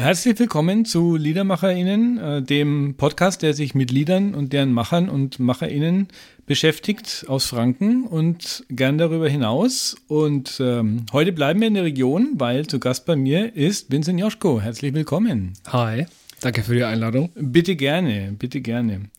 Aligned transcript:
Herzlich 0.00 0.38
willkommen 0.38 0.84
zu 0.84 1.16
LiedermacherInnen, 1.16 2.18
äh, 2.18 2.40
dem 2.40 2.94
Podcast, 2.96 3.42
der 3.42 3.52
sich 3.52 3.74
mit 3.74 3.90
Liedern 3.90 4.32
und 4.32 4.52
deren 4.52 4.72
Machern 4.72 5.08
und 5.08 5.40
MacherInnen 5.40 6.06
beschäftigt 6.46 7.24
aus 7.26 7.46
Franken 7.46 8.04
und 8.04 8.64
gern 8.70 8.96
darüber 8.96 9.28
hinaus. 9.28 9.96
Und 10.06 10.60
ähm, 10.60 11.04
heute 11.12 11.32
bleiben 11.32 11.58
wir 11.58 11.66
in 11.66 11.74
der 11.74 11.82
Region, 11.82 12.34
weil 12.34 12.68
zu 12.68 12.78
Gast 12.78 13.06
bei 13.06 13.16
mir 13.16 13.56
ist 13.56 13.90
Vincent 13.90 14.20
Joschko. 14.20 14.60
Herzlich 14.60 14.94
willkommen. 14.94 15.54
Hi, 15.66 16.06
danke 16.38 16.62
für 16.62 16.76
die 16.76 16.84
Einladung. 16.84 17.30
Bitte 17.34 17.74
gerne, 17.74 18.36
bitte 18.38 18.60
gerne. 18.60 19.10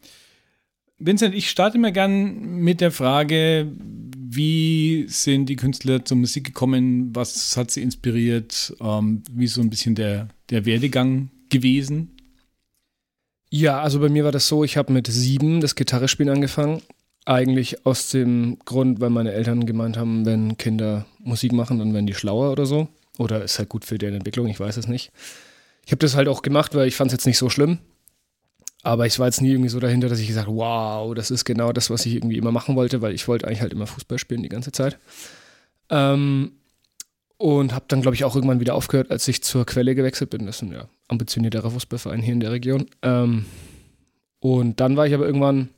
Vincent, 0.98 1.36
ich 1.36 1.50
starte 1.50 1.78
mal 1.78 1.92
gern 1.92 2.62
mit 2.62 2.80
der 2.80 2.92
Frage, 2.92 3.70
wie 4.18 5.08
sind 5.10 5.48
die 5.48 5.58
Künstler 5.58 6.06
zur 6.06 6.16
Musik 6.16 6.46
gekommen? 6.46 7.14
Was 7.14 7.58
hat 7.58 7.70
sie 7.70 7.82
inspiriert? 7.82 8.74
Ähm, 8.80 9.24
wie 9.30 9.48
so 9.48 9.60
ein 9.60 9.70
bisschen 9.70 9.96
der, 9.96 10.30
der 10.50 10.66
Werdegang 10.66 11.30
gewesen? 11.50 12.16
Ja, 13.50 13.82
also 13.82 14.00
bei 14.00 14.10
mir 14.10 14.24
war 14.24 14.32
das 14.32 14.48
so, 14.48 14.64
ich 14.64 14.78
habe 14.78 14.94
mit 14.94 15.08
sieben 15.08 15.62
das 15.62 15.76
Gitarrespielen 15.76 16.34
angefangen. 16.34 16.82
Eigentlich 17.26 17.86
aus 17.86 18.10
dem 18.10 18.58
Grund, 18.66 19.02
weil 19.02 19.10
meine 19.10 19.34
Eltern 19.34 19.66
gemeint 19.66 19.98
haben, 19.98 20.26
wenn 20.26 20.58
Kinder 20.58 21.06
Musik 21.20 21.52
machen, 21.52 21.80
dann 21.80 21.94
werden 21.94 22.08
die 22.08 22.14
schlauer 22.14 22.52
oder 22.52 22.66
so. 22.66 22.88
Oder 23.18 23.44
ist 23.44 23.60
halt 23.60 23.70
gut 23.70 23.86
für 23.86 23.98
deren 23.98 24.16
Entwicklung, 24.16 24.48
ich 24.48 24.60
weiß 24.60 24.78
es 24.78 24.88
nicht. 24.88 25.12
Ich 25.86 25.92
habe 25.92 26.00
das 26.00 26.16
halt 26.16 26.28
auch 26.28 26.42
gemacht, 26.42 26.76
weil 26.76 26.88
ich 26.88 26.96
fand 26.96 27.10
es 27.10 27.14
jetzt 27.14 27.26
nicht 27.26 27.38
so 27.38 27.50
schlimm. 27.50 27.80
Aber 28.82 29.06
ich 29.06 29.20
war 29.20 29.28
jetzt 29.28 29.42
nie 29.42 29.52
irgendwie 29.52 29.70
so 29.70 29.80
dahinter, 29.80 30.08
dass 30.08 30.20
ich 30.20 30.28
gesagt 30.28 30.48
habe, 30.48 30.58
wow, 30.58 31.14
das 31.14 31.32
ist 31.32 31.44
genau 31.44 31.74
das, 31.74 31.90
was 31.90 32.06
ich 32.06 32.16
irgendwie 32.16 32.38
immer 32.38 32.52
machen 32.52 32.76
wollte, 32.76 33.02
weil 33.02 33.14
ich 33.14 33.28
wollte 33.28 33.48
eigentlich 33.48 33.62
halt 33.62 33.74
immer 33.74 33.88
Fußball 33.88 34.18
spielen 34.18 34.44
die 34.44 34.50
ganze 34.50 34.72
Zeit. 34.72 34.98
Ähm, 35.90 36.54
und 37.40 37.74
habe 37.74 37.86
dann, 37.88 38.02
glaube 38.02 38.16
ich, 38.16 38.26
auch 38.26 38.36
irgendwann 38.36 38.60
wieder 38.60 38.76
aufgehört, 38.76 39.10
als 39.10 39.26
ich 39.30 39.42
zur 39.42 39.66
Quelle 39.66 39.96
gewechselt 39.96 40.30
bin. 40.30 40.46
Das 40.46 40.58
ist 40.58 40.62
ein 40.62 40.74
ja, 40.74 40.90
ambitionierterer 41.08 41.72
Fußballverein 41.72 42.22
hier 42.22 42.34
in 42.34 42.42
der 42.42 42.52
Region. 42.52 42.86
Ähm, 43.02 43.46
und 44.42 44.80
dann 44.82 44.98
war 44.98 45.08
ich 45.08 45.14
aber 45.14 45.26
irgendwann 45.26 45.70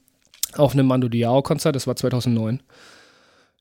auf 0.54 0.74
einem 0.74 0.88
Mando 0.88 1.08
Diao-Konzert, 1.08 1.76
das 1.76 1.86
war 1.86 1.96
2009. 1.96 2.62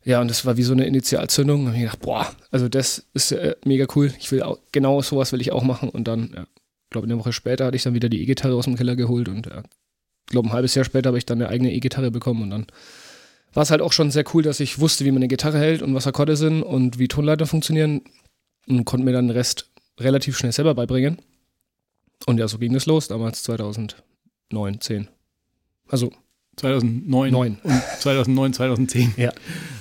Ja, 0.03 0.23
und 0.23 0.29
das 0.29 0.47
war 0.47 0.57
wie 0.57 0.63
so 0.63 0.73
eine 0.73 0.87
Initialzündung. 0.87 1.67
Habe 1.67 1.77
ich 1.77 1.83
gedacht, 1.83 2.01
boah, 2.01 2.27
also 2.51 2.71
das 2.71 3.05
ist 3.13 3.33
äh, 3.33 3.55
mega 3.67 3.87
cool. 3.95 4.13
Ich 4.19 4.33
will 4.33 4.43
auch, 4.43 4.59
genau 4.73 5.03
sowas 5.03 5.33
will 5.33 5.43
ich 5.43 5.53
auch 5.53 5.63
machen. 5.63 5.91
Und 5.91 6.09
dann 6.09 6.33
ja, 6.35 6.47
glaube, 6.89 7.07
eine 7.07 7.19
Woche 7.19 7.35
später 7.35 7.67
hatte 7.67 7.77
ich 7.77 7.83
dann 7.83 7.93
wieder 7.93 8.09
die 8.09 8.23
E-Gitarre 8.23 8.55
aus 8.55 8.65
dem 8.65 8.77
Keller 8.77 8.97
geholt 8.97 9.29
und 9.29 9.45
ja, 9.45 9.63
glaube, 10.27 10.49
ein 10.49 10.53
halbes 10.55 10.75
Jahr 10.75 10.87
später 10.87 11.09
habe 11.09 11.19
ich 11.19 11.27
dann 11.27 11.43
eine 11.43 11.51
eigene 11.51 11.71
E-Gitarre 11.73 12.11
bekommen 12.11 12.45
und 12.45 12.51
dann 12.51 12.67
war 13.53 13.63
es 13.63 13.71
halt 13.71 13.83
auch 13.83 13.93
schon 13.93 14.11
sehr 14.11 14.25
cool, 14.35 14.43
dass 14.43 14.61
ich 14.61 14.79
wusste, 14.79 15.05
wie 15.05 15.11
man 15.11 15.19
eine 15.19 15.29
Gitarre 15.29 15.59
hält 15.59 15.83
und 15.83 15.95
was 15.95 16.07
Akkorde 16.07 16.37
sind 16.37 16.63
und 16.63 16.99
wie 16.99 17.09
Tonleiter 17.09 17.47
funktionieren 17.47 18.03
und 18.69 18.85
konnte 18.85 19.05
mir 19.05 19.13
dann 19.13 19.29
den 19.29 19.37
Rest 19.37 19.71
relativ 19.99 20.37
schnell 20.37 20.53
selber 20.53 20.75
beibringen. 20.75 21.19
Und 22.27 22.39
ja, 22.39 22.49
so 22.49 22.59
ging 22.59 22.75
es 22.75 22.87
los, 22.87 23.09
damals 23.09 23.43
2009, 23.43 24.81
10. 24.81 25.09
Also 25.89 26.13
2009 26.57 27.33
9. 27.33 27.59
und 27.63 27.83
2009, 28.01 28.53
2010. 28.53 29.15
Ja. 29.17 29.33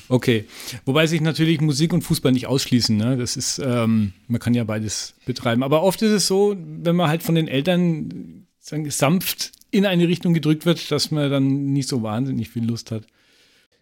Okay. 0.07 0.45
Wobei 0.85 1.07
sich 1.07 1.21
natürlich 1.21 1.61
Musik 1.61 1.93
und 1.93 2.01
Fußball 2.01 2.31
nicht 2.31 2.47
ausschließen. 2.47 2.95
Ne? 2.95 3.17
Das 3.17 3.37
ist, 3.37 3.59
ähm, 3.63 4.13
man 4.27 4.39
kann 4.39 4.53
ja 4.53 4.63
beides 4.63 5.13
betreiben. 5.25 5.61
Aber 5.61 5.83
oft 5.83 6.01
ist 6.01 6.11
es 6.11 6.27
so, 6.27 6.55
wenn 6.57 6.95
man 6.95 7.09
halt 7.09 7.21
von 7.21 7.35
den 7.35 7.47
Eltern 7.47 8.47
sagen, 8.59 8.89
sanft 8.89 9.51
in 9.71 9.85
eine 9.85 10.07
Richtung 10.07 10.33
gedrückt 10.33 10.65
wird, 10.65 10.89
dass 10.89 11.11
man 11.11 11.29
dann 11.29 11.73
nicht 11.73 11.89
so 11.89 12.01
wahnsinnig 12.01 12.49
viel 12.49 12.65
Lust 12.65 12.91
hat. 12.91 13.03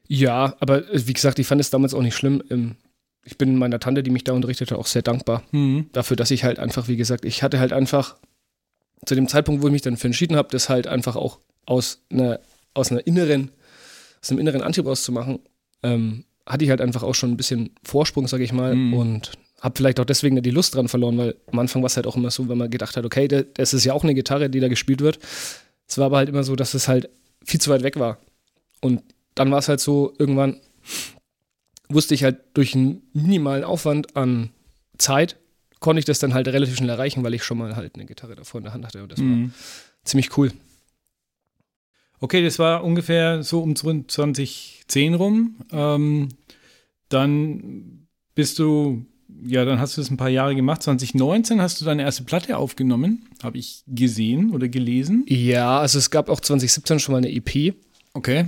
Ja, 0.07 0.55
aber 0.59 0.89
äh, 0.93 1.07
wie 1.07 1.13
gesagt, 1.13 1.39
ich 1.39 1.47
fand 1.47 1.61
es 1.61 1.69
damals 1.69 1.93
auch 1.93 2.01
nicht 2.01 2.15
schlimm. 2.15 2.43
Ähm, 2.49 2.75
ich 3.23 3.37
bin 3.37 3.57
meiner 3.57 3.79
Tante, 3.79 4.03
die 4.03 4.09
mich 4.11 4.23
da 4.23 4.33
unterrichtete, 4.33 4.77
auch 4.77 4.85
sehr 4.87 5.01
dankbar 5.01 5.43
Mhm. 5.51 5.89
dafür, 5.91 6.15
dass 6.15 6.31
ich 6.31 6.43
halt 6.43 6.59
einfach, 6.59 6.87
wie 6.87 6.95
gesagt, 6.97 7.25
ich 7.25 7.43
hatte 7.43 7.59
halt 7.59 7.73
einfach 7.73 8.15
zu 9.05 9.15
dem 9.15 9.27
Zeitpunkt, 9.27 9.61
wo 9.61 9.67
ich 9.67 9.73
mich 9.73 9.81
dann 9.81 9.97
für 9.97 10.07
entschieden 10.07 10.35
habe, 10.37 10.47
das 10.51 10.69
halt 10.69 10.87
einfach 10.87 11.15
auch 11.15 11.39
aus 11.65 12.01
einer, 12.09 12.39
aus 12.73 12.91
einer 12.91 13.05
inneren, 13.05 13.51
aus 14.21 14.29
einem 14.31 14.39
inneren 14.39 14.61
Antrieb 14.61 14.85
auszumachen, 14.87 15.39
ähm, 15.83 16.23
hatte 16.45 16.63
ich 16.63 16.69
halt 16.69 16.79
einfach 16.81 17.03
auch 17.03 17.13
schon 17.15 17.31
ein 17.31 17.37
bisschen 17.37 17.71
Vorsprung, 17.83 18.27
sage 18.27 18.43
ich 18.45 18.53
mal, 18.53 18.73
Mhm. 18.75 18.93
und 18.93 19.31
habe 19.59 19.75
vielleicht 19.75 19.99
auch 19.99 20.05
deswegen 20.05 20.41
die 20.41 20.51
Lust 20.51 20.75
dran 20.75 20.87
verloren, 20.87 21.17
weil 21.17 21.35
am 21.51 21.59
Anfang 21.59 21.81
war 21.81 21.87
es 21.87 21.95
halt 21.97 22.07
auch 22.07 22.15
immer 22.15 22.31
so, 22.31 22.47
wenn 22.47 22.57
man 22.57 22.69
gedacht 22.69 22.95
hat, 22.95 23.03
okay, 23.05 23.27
da- 23.27 23.41
das 23.41 23.73
ist 23.73 23.83
ja 23.83 23.91
auch 23.93 24.03
eine 24.03 24.13
Gitarre, 24.13 24.49
die 24.49 24.59
da 24.61 24.67
gespielt 24.69 25.01
wird. 25.01 25.19
Es 25.87 25.97
war 25.97 26.05
aber 26.05 26.17
halt 26.17 26.29
immer 26.29 26.43
so, 26.43 26.55
dass 26.55 26.73
es 26.73 26.87
halt 26.87 27.09
viel 27.43 27.59
zu 27.59 27.69
weit 27.71 27.83
weg 27.83 27.99
war. 27.99 28.19
Und 28.81 29.01
dann 29.39 29.51
war 29.51 29.59
es 29.59 29.67
halt 29.69 29.79
so, 29.79 30.13
irgendwann 30.17 30.59
wusste 31.89 32.13
ich 32.13 32.23
halt 32.23 32.39
durch 32.53 32.75
einen 32.75 33.01
minimalen 33.13 33.63
Aufwand 33.63 34.15
an 34.17 34.49
Zeit, 34.97 35.37
konnte 35.79 35.99
ich 35.99 36.05
das 36.05 36.19
dann 36.19 36.33
halt 36.33 36.47
relativ 36.47 36.75
schnell 36.75 36.89
erreichen, 36.89 37.23
weil 37.23 37.33
ich 37.33 37.43
schon 37.43 37.57
mal 37.57 37.75
halt 37.75 37.95
eine 37.95 38.05
Gitarre 38.05 38.35
davor 38.35 38.59
in 38.59 38.63
der 38.65 38.73
Hand 38.73 38.85
hatte 38.85 39.03
und 39.03 39.11
das 39.11 39.19
war 39.19 39.25
Mhm. 39.27 39.53
ziemlich 40.03 40.37
cool. 40.37 40.51
Okay, 42.19 42.43
das 42.43 42.57
war 42.57 42.83
ungefähr 42.83 43.43
so 43.43 43.61
um 43.61 43.75
2010 43.75 45.13
rum. 45.13 45.57
Ähm, 45.71 46.29
dann 47.09 48.07
bist 48.33 48.57
du, 48.59 49.05
ja, 49.45 49.65
dann 49.65 49.79
hast 49.79 49.95
du 49.97 50.01
das 50.01 50.09
ein 50.09 50.17
paar 50.17 50.29
Jahre 50.29 50.55
gemacht. 50.55 50.81
2019 50.81 51.61
hast 51.61 51.79
du 51.79 51.85
deine 51.85 52.01
erste 52.01 52.23
Platte 52.23 52.57
aufgenommen, 52.57 53.27
habe 53.43 53.59
ich 53.59 53.83
gesehen 53.87 54.49
oder 54.51 54.67
gelesen. 54.67 55.25
Ja, 55.27 55.79
also 55.79 55.99
es 55.99 56.09
gab 56.09 56.27
auch 56.29 56.39
2017 56.39 56.99
schon 56.99 57.13
mal 57.13 57.19
eine 57.19 57.31
EP, 57.31 57.75
Okay. 58.13 58.45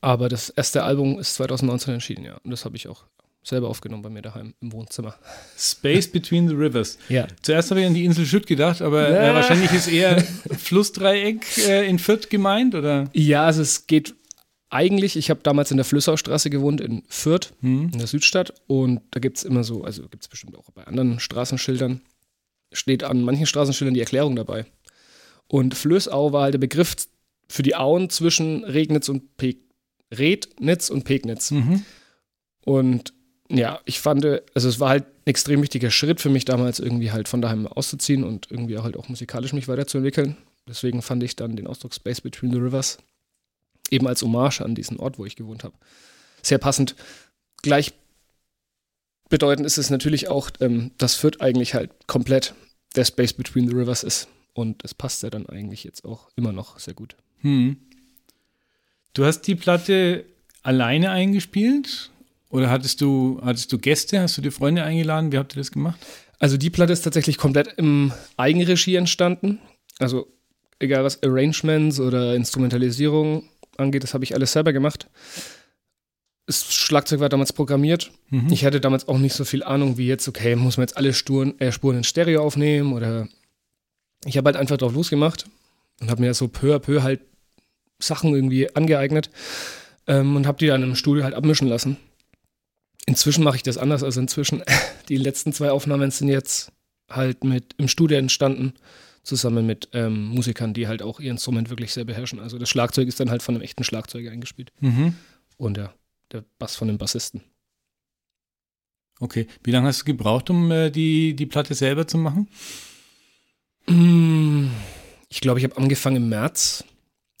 Aber 0.00 0.28
das 0.28 0.50
erste 0.50 0.82
Album 0.84 1.18
ist 1.18 1.34
2019 1.36 1.94
entschieden, 1.94 2.24
ja. 2.24 2.36
Und 2.44 2.50
das 2.50 2.64
habe 2.64 2.76
ich 2.76 2.88
auch 2.88 3.04
selber 3.42 3.68
aufgenommen 3.68 4.02
bei 4.02 4.10
mir 4.10 4.22
daheim 4.22 4.54
im 4.60 4.72
Wohnzimmer. 4.72 5.14
Space 5.56 6.08
Between 6.10 6.48
the 6.48 6.54
Rivers. 6.54 6.98
Ja. 7.08 7.28
Zuerst 7.42 7.70
habe 7.70 7.80
ich 7.80 7.86
an 7.86 7.94
die 7.94 8.04
Insel 8.04 8.26
Schütt 8.26 8.46
gedacht, 8.46 8.82
aber 8.82 9.08
Ja. 9.08 9.30
äh, 9.30 9.34
wahrscheinlich 9.34 9.72
ist 9.72 9.86
eher 9.86 10.20
Flussdreieck 10.58 11.46
äh, 11.58 11.88
in 11.88 11.98
Fürth 12.00 12.28
gemeint, 12.28 12.74
oder? 12.74 13.08
Ja, 13.12 13.44
also 13.46 13.62
es 13.62 13.86
geht 13.86 14.14
eigentlich, 14.68 15.16
ich 15.16 15.30
habe 15.30 15.40
damals 15.44 15.70
in 15.70 15.76
der 15.76 15.84
Flüssaustraße 15.84 16.50
gewohnt 16.50 16.80
in 16.80 17.04
Fürth, 17.08 17.52
Hm. 17.60 17.90
in 17.92 17.98
der 17.98 18.08
Südstadt. 18.08 18.52
Und 18.66 19.00
da 19.12 19.20
gibt 19.20 19.38
es 19.38 19.44
immer 19.44 19.62
so, 19.62 19.84
also 19.84 20.02
gibt 20.08 20.24
es 20.24 20.28
bestimmt 20.28 20.56
auch 20.56 20.68
bei 20.74 20.84
anderen 20.84 21.20
Straßenschildern, 21.20 22.00
steht 22.72 23.04
an 23.04 23.22
manchen 23.22 23.46
Straßenschildern 23.46 23.94
die 23.94 24.00
Erklärung 24.00 24.34
dabei. 24.34 24.66
Und 25.46 25.74
Flößau 25.76 26.32
war 26.32 26.42
halt 26.42 26.54
der 26.54 26.58
Begriff 26.58 26.96
für 27.48 27.62
die 27.62 27.76
Auen 27.76 28.10
zwischen 28.10 28.64
Regnitz 28.64 29.08
und 29.08 29.36
Peg 29.36 29.58
Rednitz 30.12 30.90
und 30.90 31.04
Pegnitz. 31.04 31.50
Mhm. 31.50 31.84
Und 32.64 33.12
ja, 33.48 33.80
ich 33.84 34.00
fand, 34.00 34.24
also 34.24 34.68
es 34.68 34.80
war 34.80 34.90
halt 34.90 35.04
ein 35.04 35.30
extrem 35.30 35.62
wichtiger 35.62 35.90
Schritt 35.90 36.20
für 36.20 36.30
mich 36.30 36.44
damals, 36.44 36.80
irgendwie 36.80 37.12
halt 37.12 37.28
von 37.28 37.40
daheim 37.40 37.66
auszuziehen 37.66 38.24
und 38.24 38.50
irgendwie 38.50 38.78
halt 38.78 38.96
auch 38.96 39.08
musikalisch 39.08 39.52
mich 39.52 39.68
weiterzuentwickeln. 39.68 40.36
Deswegen 40.68 41.02
fand 41.02 41.22
ich 41.22 41.36
dann 41.36 41.56
den 41.56 41.66
Ausdruck 41.66 41.94
Space 41.94 42.20
Between 42.20 42.52
the 42.52 42.58
Rivers 42.58 42.98
eben 43.90 44.08
als 44.08 44.22
Hommage 44.22 44.62
an 44.62 44.74
diesen 44.74 44.98
Ort, 44.98 45.18
wo 45.18 45.24
ich 45.24 45.36
gewohnt 45.36 45.62
habe, 45.62 45.74
sehr 46.42 46.58
passend. 46.58 46.96
Gleich 47.62 47.92
bedeutend 49.28 49.66
ist 49.66 49.78
es 49.78 49.90
natürlich 49.90 50.28
auch, 50.28 50.50
ähm, 50.60 50.90
dass 50.98 51.14
Fürth 51.14 51.40
eigentlich 51.40 51.74
halt 51.74 51.90
komplett 52.06 52.54
der 52.96 53.04
Space 53.04 53.32
Between 53.32 53.68
the 53.68 53.74
Rivers 53.74 54.02
ist. 54.02 54.28
Und 54.54 54.84
es 54.84 54.94
passt 54.94 55.22
ja 55.22 55.30
dann 55.30 55.46
eigentlich 55.46 55.84
jetzt 55.84 56.04
auch 56.04 56.30
immer 56.34 56.52
noch 56.52 56.78
sehr 56.78 56.94
gut. 56.94 57.16
Hm. 57.40 57.76
Du 59.12 59.24
hast 59.24 59.42
die 59.42 59.54
Platte 59.54 60.24
alleine 60.62 61.10
eingespielt? 61.10 62.10
Oder 62.48 62.70
hattest 62.70 63.00
du, 63.00 63.40
hattest 63.42 63.72
du 63.72 63.78
Gäste? 63.78 64.20
Hast 64.20 64.36
du 64.36 64.42
dir 64.42 64.52
Freunde 64.52 64.82
eingeladen? 64.82 65.32
Wie 65.32 65.38
habt 65.38 65.54
ihr 65.54 65.60
das 65.60 65.72
gemacht? 65.72 65.98
Also 66.38 66.56
die 66.56 66.70
Platte 66.70 66.92
ist 66.92 67.02
tatsächlich 67.02 67.38
komplett 67.38 67.68
im 67.76 68.12
Eigenregie 68.36 68.96
entstanden. 68.96 69.58
Also 69.98 70.26
egal 70.78 71.04
was 71.04 71.22
Arrangements 71.22 71.98
oder 71.98 72.34
Instrumentalisierung 72.34 73.48
angeht, 73.78 74.02
das 74.02 74.14
habe 74.14 74.24
ich 74.24 74.34
alles 74.34 74.52
selber 74.52 74.72
gemacht. 74.72 75.08
Das 76.46 76.72
Schlagzeug 76.72 77.20
war 77.20 77.28
damals 77.28 77.52
programmiert. 77.52 78.12
Mhm. 78.30 78.52
Ich 78.52 78.64
hatte 78.64 78.80
damals 78.80 79.08
auch 79.08 79.18
nicht 79.18 79.34
so 79.34 79.44
viel 79.44 79.62
Ahnung 79.62 79.98
wie 79.98 80.06
jetzt, 80.06 80.28
okay, 80.28 80.54
muss 80.54 80.76
man 80.76 80.86
jetzt 80.86 80.96
alle 80.96 81.12
Spuren, 81.12 81.58
äh, 81.58 81.72
Spuren 81.72 81.98
in 81.98 82.04
Stereo 82.04 82.42
aufnehmen 82.42 82.92
oder 82.92 83.28
ich 84.24 84.36
habe 84.36 84.46
halt 84.46 84.56
einfach 84.56 84.76
drauf 84.76 84.94
losgemacht 84.94 85.46
und 86.00 86.10
habe 86.10 86.20
mir 86.20 86.34
so 86.34 86.48
peu 86.48 86.74
à 86.74 86.78
peu 86.78 87.02
halt 87.02 87.20
Sachen 87.98 88.34
irgendwie 88.34 88.74
angeeignet 88.74 89.30
ähm, 90.06 90.36
und 90.36 90.46
habe 90.46 90.58
die 90.58 90.66
dann 90.66 90.82
im 90.82 90.94
Studio 90.96 91.24
halt 91.24 91.34
abmischen 91.34 91.68
lassen. 91.68 91.96
Inzwischen 93.06 93.44
mache 93.44 93.56
ich 93.56 93.62
das 93.62 93.78
anders, 93.78 94.02
also 94.02 94.20
inzwischen 94.20 94.62
die 95.08 95.16
letzten 95.16 95.52
zwei 95.52 95.70
Aufnahmen 95.70 96.10
sind 96.10 96.28
jetzt 96.28 96.72
halt 97.10 97.44
mit 97.44 97.74
im 97.78 97.88
Studio 97.88 98.18
entstanden, 98.18 98.74
zusammen 99.22 99.66
mit 99.66 99.88
ähm, 99.92 100.26
Musikern, 100.28 100.74
die 100.74 100.86
halt 100.88 101.02
auch 101.02 101.18
ihr 101.20 101.30
Instrument 101.30 101.70
wirklich 101.70 101.92
sehr 101.92 102.04
beherrschen. 102.04 102.38
Also 102.40 102.58
das 102.58 102.68
Schlagzeug 102.68 103.08
ist 103.08 103.18
dann 103.20 103.30
halt 103.30 103.42
von 103.42 103.54
einem 103.54 103.62
echten 103.62 103.82
Schlagzeuger 103.84 104.30
eingespielt 104.30 104.72
Mhm. 104.80 105.14
und 105.56 105.76
der, 105.76 105.94
der 106.32 106.44
Bass 106.58 106.76
von 106.76 106.86
dem 106.88 106.98
Bassisten. 106.98 107.42
Okay. 109.18 109.46
Wie 109.64 109.70
lange 109.70 109.88
hast 109.88 110.00
du 110.02 110.04
gebraucht, 110.04 110.50
um 110.50 110.70
äh, 110.70 110.90
die, 110.90 111.34
die 111.34 111.46
Platte 111.46 111.74
selber 111.74 112.06
zu 112.06 112.18
machen? 112.18 112.48
Mm, 113.88 114.68
Ich 115.28 115.40
glaube, 115.40 115.58
ich 115.58 115.64
habe 115.64 115.76
angefangen 115.76 116.16
im 116.16 116.28
März. 116.28 116.84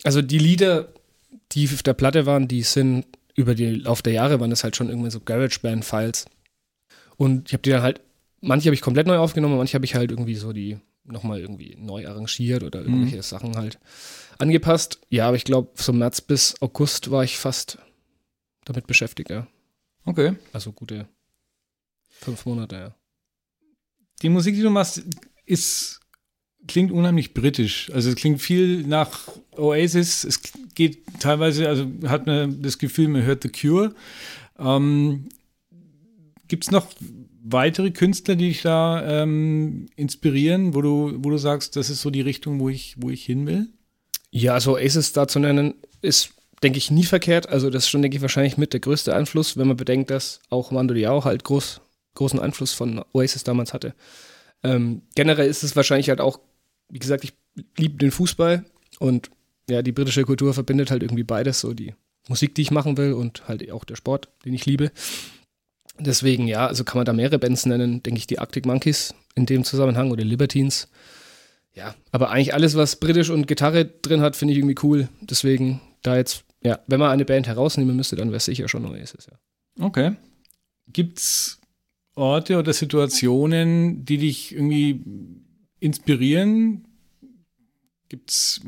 Also 0.06 0.22
die 0.22 0.38
Lieder, 0.38 0.92
die 1.50 1.66
auf 1.66 1.82
der 1.82 1.94
Platte 1.94 2.26
waren, 2.26 2.46
die 2.46 2.62
sind 2.62 3.06
über 3.34 3.56
den 3.56 3.80
Lauf 3.80 4.02
der 4.02 4.12
Jahre 4.12 4.38
waren 4.38 4.50
das 4.50 4.62
halt 4.62 4.76
schon 4.76 4.88
irgendwie 4.88 5.10
so 5.10 5.18
GarageBand-Files. 5.18 6.26
Und 7.16 7.48
ich 7.48 7.54
habe 7.54 7.62
die 7.62 7.70
dann 7.70 7.82
halt, 7.82 8.00
manche 8.40 8.68
habe 8.68 8.74
ich 8.76 8.82
komplett 8.82 9.08
neu 9.08 9.18
aufgenommen, 9.18 9.56
manche 9.56 9.74
habe 9.74 9.84
ich 9.84 9.96
halt 9.96 10.12
irgendwie 10.12 10.36
so 10.36 10.52
die 10.52 10.78
nochmal 11.02 11.40
irgendwie 11.40 11.74
neu 11.76 12.06
arrangiert 12.06 12.62
oder 12.62 12.82
irgendwelche 12.82 13.16
mhm. 13.16 13.22
Sachen 13.22 13.56
halt 13.56 13.80
angepasst. 14.38 15.00
Ja, 15.08 15.26
aber 15.26 15.36
ich 15.36 15.44
glaube, 15.44 15.70
so 15.74 15.92
März 15.92 16.20
bis 16.20 16.54
August 16.62 17.10
war 17.10 17.24
ich 17.24 17.36
fast 17.36 17.78
damit 18.64 18.86
beschäftigt, 18.86 19.30
ja. 19.30 19.48
Okay. 20.04 20.36
Also 20.52 20.70
gute 20.70 21.08
fünf 22.10 22.46
Monate, 22.46 22.76
ja. 22.76 22.94
Die 24.22 24.28
Musik, 24.28 24.54
die 24.54 24.62
du 24.62 24.70
machst, 24.70 25.02
ist 25.46 26.00
klingt 26.66 26.92
unheimlich 26.92 27.34
britisch. 27.34 27.90
Also 27.92 28.10
es 28.10 28.16
klingt 28.16 28.40
viel 28.40 28.82
nach 28.86 29.28
Oasis. 29.56 30.24
Es 30.24 30.40
geht 30.74 30.98
teilweise, 31.20 31.68
also 31.68 31.86
hat 32.06 32.26
man 32.26 32.62
das 32.62 32.78
Gefühl, 32.78 33.08
man 33.08 33.22
hört 33.22 33.42
The 33.42 33.48
Cure. 33.48 33.94
Ähm, 34.58 35.28
Gibt 36.48 36.64
es 36.64 36.70
noch 36.70 36.86
weitere 37.42 37.90
Künstler, 37.90 38.36
die 38.36 38.48
dich 38.48 38.62
da 38.62 39.22
ähm, 39.22 39.86
inspirieren, 39.96 40.74
wo 40.74 40.82
du, 40.82 41.14
wo 41.18 41.30
du 41.30 41.38
sagst, 41.38 41.76
das 41.76 41.90
ist 41.90 42.00
so 42.00 42.10
die 42.10 42.20
Richtung, 42.20 42.60
wo 42.60 42.68
ich, 42.68 42.94
wo 42.98 43.10
ich 43.10 43.24
hin 43.24 43.46
will? 43.46 43.68
Ja, 44.30 44.54
also 44.54 44.74
Oasis 44.74 45.12
da 45.12 45.28
zu 45.28 45.38
nennen, 45.38 45.74
ist, 46.02 46.30
denke 46.62 46.78
ich, 46.78 46.90
nie 46.90 47.04
verkehrt. 47.04 47.48
Also 47.48 47.70
das 47.70 47.84
ist 47.84 47.88
schon, 47.88 48.02
denke 48.02 48.16
ich, 48.16 48.22
wahrscheinlich 48.22 48.58
mit 48.58 48.72
der 48.72 48.80
größte 48.80 49.14
Einfluss, 49.14 49.56
wenn 49.56 49.68
man 49.68 49.76
bedenkt, 49.76 50.10
dass 50.10 50.40
auch 50.50 50.70
Mando 50.70 50.94
Diao 50.94 51.24
halt 51.24 51.44
groß, 51.44 51.80
großen 52.14 52.40
Einfluss 52.40 52.72
von 52.72 53.02
Oasis 53.12 53.44
damals 53.44 53.72
hatte. 53.72 53.94
Ähm, 54.62 55.02
generell 55.14 55.48
ist 55.48 55.62
es 55.62 55.76
wahrscheinlich 55.76 56.08
halt 56.08 56.20
auch, 56.20 56.40
wie 56.88 56.98
gesagt, 56.98 57.24
ich 57.24 57.32
liebe 57.78 57.96
den 57.96 58.10
Fußball 58.10 58.64
und 58.98 59.30
ja, 59.68 59.82
die 59.82 59.92
britische 59.92 60.24
Kultur 60.24 60.54
verbindet 60.54 60.90
halt 60.90 61.02
irgendwie 61.02 61.24
beides, 61.24 61.60
so 61.60 61.74
die 61.74 61.94
Musik, 62.28 62.54
die 62.54 62.62
ich 62.62 62.70
machen 62.70 62.96
will 62.96 63.12
und 63.12 63.48
halt 63.48 63.70
auch 63.70 63.84
der 63.84 63.96
Sport, 63.96 64.28
den 64.44 64.54
ich 64.54 64.66
liebe. 64.66 64.90
Deswegen, 65.98 66.46
ja, 66.46 66.66
also 66.66 66.84
kann 66.84 66.98
man 66.98 67.06
da 67.06 67.12
mehrere 67.12 67.38
Bands 67.38 67.66
nennen, 67.66 68.02
denke 68.02 68.18
ich, 68.18 68.26
die 68.26 68.38
Arctic 68.38 68.66
Monkeys 68.66 69.14
in 69.34 69.46
dem 69.46 69.64
Zusammenhang 69.64 70.10
oder 70.10 70.24
Libertines. 70.24 70.88
Ja, 71.74 71.94
aber 72.10 72.30
eigentlich 72.30 72.54
alles, 72.54 72.74
was 72.74 72.96
britisch 72.96 73.30
und 73.30 73.46
Gitarre 73.46 73.84
drin 73.84 74.20
hat, 74.20 74.36
finde 74.36 74.52
ich 74.52 74.58
irgendwie 74.58 74.76
cool. 74.82 75.08
Deswegen, 75.20 75.80
da 76.02 76.16
jetzt, 76.16 76.44
ja, 76.62 76.80
wenn 76.86 77.00
man 77.00 77.10
eine 77.10 77.24
Band 77.24 77.46
herausnehmen 77.46 77.96
müsste, 77.96 78.16
dann 78.16 78.28
wäre 78.28 78.38
es 78.38 78.46
sicher 78.46 78.68
schon 78.68 78.86
Oasis, 78.86 79.26
ja. 79.30 79.84
Okay. 79.84 80.16
Gibt's 80.88 81.60
Orte 82.14 82.58
oder 82.58 82.72
Situationen, 82.72 84.04
die 84.06 84.16
dich 84.18 84.54
irgendwie 84.54 85.04
inspirieren? 85.80 86.86
Gibt's 88.08 88.60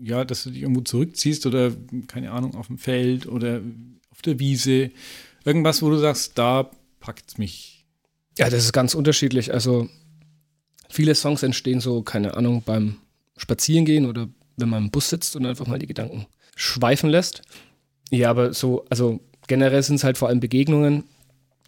ja, 0.00 0.24
dass 0.24 0.44
du 0.44 0.50
dich 0.50 0.62
irgendwo 0.62 0.82
zurückziehst 0.82 1.46
oder 1.46 1.72
keine 2.06 2.32
Ahnung, 2.32 2.54
auf 2.54 2.68
dem 2.68 2.78
Feld 2.78 3.26
oder 3.26 3.60
auf 4.10 4.22
der 4.22 4.38
Wiese? 4.38 4.90
Irgendwas, 5.44 5.82
wo 5.82 5.90
du 5.90 5.98
sagst, 5.98 6.38
da 6.38 6.70
packt 7.00 7.30
es 7.30 7.38
mich. 7.38 7.86
Ja, 8.36 8.50
das 8.50 8.64
ist 8.64 8.72
ganz 8.72 8.94
unterschiedlich. 8.94 9.52
Also 9.52 9.88
viele 10.88 11.14
Songs 11.14 11.42
entstehen 11.42 11.80
so, 11.80 12.02
keine 12.02 12.36
Ahnung, 12.36 12.62
beim 12.64 12.98
Spazierengehen 13.36 14.06
oder 14.06 14.28
wenn 14.56 14.68
man 14.68 14.84
im 14.84 14.90
Bus 14.90 15.08
sitzt 15.08 15.36
und 15.36 15.46
einfach 15.46 15.66
mal 15.66 15.78
die 15.78 15.86
Gedanken 15.86 16.26
schweifen 16.54 17.10
lässt. 17.10 17.42
Ja, 18.10 18.30
aber 18.30 18.52
so, 18.52 18.84
also 18.90 19.20
generell 19.46 19.82
sind 19.82 19.96
es 19.96 20.04
halt 20.04 20.18
vor 20.18 20.28
allem 20.28 20.40
Begegnungen, 20.40 21.04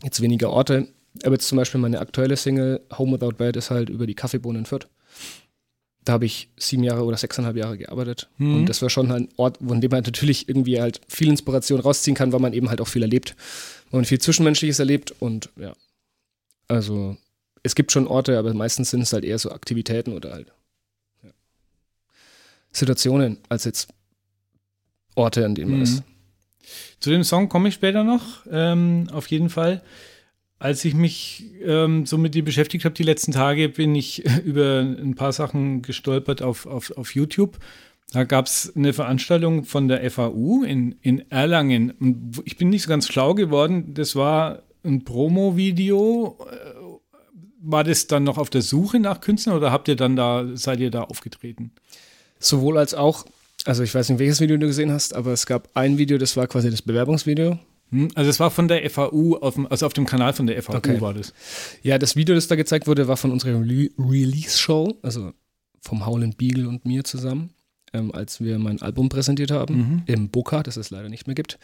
jetzt 0.03 0.21
weniger 0.21 0.51
Orte. 0.51 0.89
Aber 1.25 1.35
jetzt 1.35 1.49
zum 1.49 1.57
Beispiel 1.57 1.81
meine 1.81 2.01
aktuelle 2.01 2.37
Single 2.37 2.81
Home 2.97 3.13
Without 3.13 3.37
Bed 3.37 3.57
ist 3.57 3.71
halt 3.71 3.89
über 3.89 4.07
die 4.07 4.15
Kaffeebohnen 4.15 4.63
in 4.63 4.67
Fürth. 4.67 4.89
Da 6.05 6.15
habe 6.15 6.25
ich 6.25 6.49
sieben 6.57 6.83
Jahre 6.83 7.05
oder 7.05 7.17
sechseinhalb 7.17 7.57
Jahre 7.57 7.77
gearbeitet. 7.77 8.31
Mhm. 8.39 8.57
Und 8.57 8.67
das 8.67 8.81
war 8.81 8.89
schon 8.89 9.11
ein 9.13 9.29
Ort, 9.37 9.59
von 9.59 9.81
dem 9.81 9.91
man 9.91 10.03
natürlich 10.03 10.49
irgendwie 10.49 10.81
halt 10.81 11.01
viel 11.09 11.29
Inspiration 11.29 11.81
rausziehen 11.81 12.15
kann, 12.15 12.33
weil 12.33 12.41
man 12.41 12.53
eben 12.53 12.71
halt 12.71 12.81
auch 12.81 12.89
viel 12.89 13.03
erlebt. 13.03 13.37
Weil 13.91 13.99
man 13.99 14.05
viel 14.07 14.21
Zwischenmenschliches 14.21 14.79
erlebt 14.79 15.15
und 15.19 15.51
ja. 15.57 15.75
Also 16.69 17.17
es 17.63 17.75
gibt 17.75 17.93
schon 17.93 18.07
Orte, 18.07 18.39
aber 18.39 18.55
meistens 18.55 18.91
sind 18.91 19.03
es 19.03 19.13
halt 19.13 19.25
eher 19.25 19.39
so 19.39 19.51
Aktivitäten 19.51 20.13
oder 20.15 20.33
halt 20.33 20.53
ja. 21.23 21.31
Situationen 22.73 23.39
als 23.49 23.65
jetzt 23.65 23.89
Orte, 25.17 25.45
an 25.45 25.55
denen 25.55 25.71
man 25.71 25.79
mhm. 25.81 25.85
ist. 25.85 26.03
Zu 27.01 27.11
dem 27.11 27.25
Song 27.25 27.49
komme 27.49 27.69
ich 27.69 27.75
später 27.75 28.05
noch, 28.05 28.47
ähm, 28.51 29.09
auf 29.13 29.27
jeden 29.27 29.51
Fall 29.51 29.83
als 30.61 30.85
ich 30.85 30.95
mich 30.95 31.47
ähm, 31.65 32.05
so 32.05 32.19
mit 32.19 32.35
dir 32.35 32.45
beschäftigt 32.45 32.85
habe 32.85 32.95
die 32.95 33.03
letzten 33.03 33.33
Tage, 33.33 33.71
bin 33.71 33.95
ich 33.95 34.25
über 34.45 34.81
ein 34.81 35.15
paar 35.17 35.33
Sachen 35.33 35.83
gestolpert 35.83 36.43
auf, 36.43 36.67
auf, 36.67 36.93
auf 36.97 37.15
YouTube. 37.15 37.59
Da 38.13 38.25
gab 38.25 38.47
es 38.47 38.73
eine 38.77 38.93
Veranstaltung 38.93 39.65
von 39.65 39.89
der 39.89 40.09
FAU 40.11 40.63
in, 40.63 40.97
in 41.01 41.31
Erlangen. 41.31 41.93
Und 41.93 42.43
ich 42.45 42.59
bin 42.59 42.69
nicht 42.69 42.83
so 42.83 42.89
ganz 42.91 43.09
schlau 43.09 43.35
geworden. 43.35 43.95
Das 43.95 44.15
war 44.17 44.63
ein 44.85 45.03
Promo-Video. 45.05 46.37
Äh, 46.51 46.55
war 47.63 47.85
das 47.85 48.07
dann 48.07 48.25
noch 48.25 48.37
auf 48.37 48.51
der 48.51 48.63
Suche 48.63 49.01
nach 49.01 49.21
Künstlern 49.21 49.57
oder 49.57 49.73
habt 49.73 49.89
ihr 49.89 49.97
dann 49.97 50.15
da, 50.15 50.47
seid 50.55 50.81
ihr 50.81 50.91
da 50.91 51.05
aufgetreten? 51.05 51.73
Sowohl 52.39 52.77
als 52.77 52.95
auch. 52.95 53.25
Also 53.65 53.83
ich 53.83 53.95
weiß 53.95 54.11
nicht, 54.11 54.19
welches 54.19 54.41
Video 54.41 54.57
du 54.59 54.67
gesehen 54.67 54.93
hast, 54.93 55.15
aber 55.15 55.33
es 55.33 55.47
gab 55.47 55.69
ein 55.75 55.97
Video, 55.99 56.17
das 56.19 56.37
war 56.37 56.47
quasi 56.47 56.71
das 56.71 56.83
Bewerbungsvideo 56.83 57.59
also 58.15 58.31
es 58.31 58.39
war 58.39 58.51
von 58.51 58.69
der 58.69 58.89
FAU, 58.89 59.37
auf 59.41 59.55
dem, 59.55 59.67
also 59.67 59.87
auf 59.87 59.93
dem 59.93 60.07
Kanal 60.07 60.33
von 60.33 60.47
der 60.47 60.63
FAU 60.63 60.77
okay. 60.77 61.01
war 61.01 61.15
das. 61.15 61.33
Ja, 61.83 61.99
das 61.99 62.15
Video, 62.17 62.35
das 62.35 62.47
da 62.47 62.55
gezeigt 62.55 62.87
wurde, 62.87 63.09
war 63.09 63.17
von 63.17 63.33
unserer 63.33 63.61
Re 63.61 63.89
Release-Show, 63.99 64.99
also 65.03 65.33
vom 65.81 66.07
Howland 66.07 66.37
Beagle 66.37 66.69
und 66.69 66.85
mir 66.85 67.03
zusammen, 67.05 67.51
ähm, 67.93 68.15
als 68.15 68.41
wir 68.41 68.59
mein 68.59 68.81
Album 68.81 69.09
präsentiert 69.09 69.51
haben, 69.51 69.77
mhm. 69.77 70.03
im 70.07 70.29
Boca, 70.29 70.63
das 70.63 70.77
es 70.77 70.91
leider 70.91 71.09
nicht 71.09 71.27
mehr 71.27 71.35
gibt. 71.35 71.59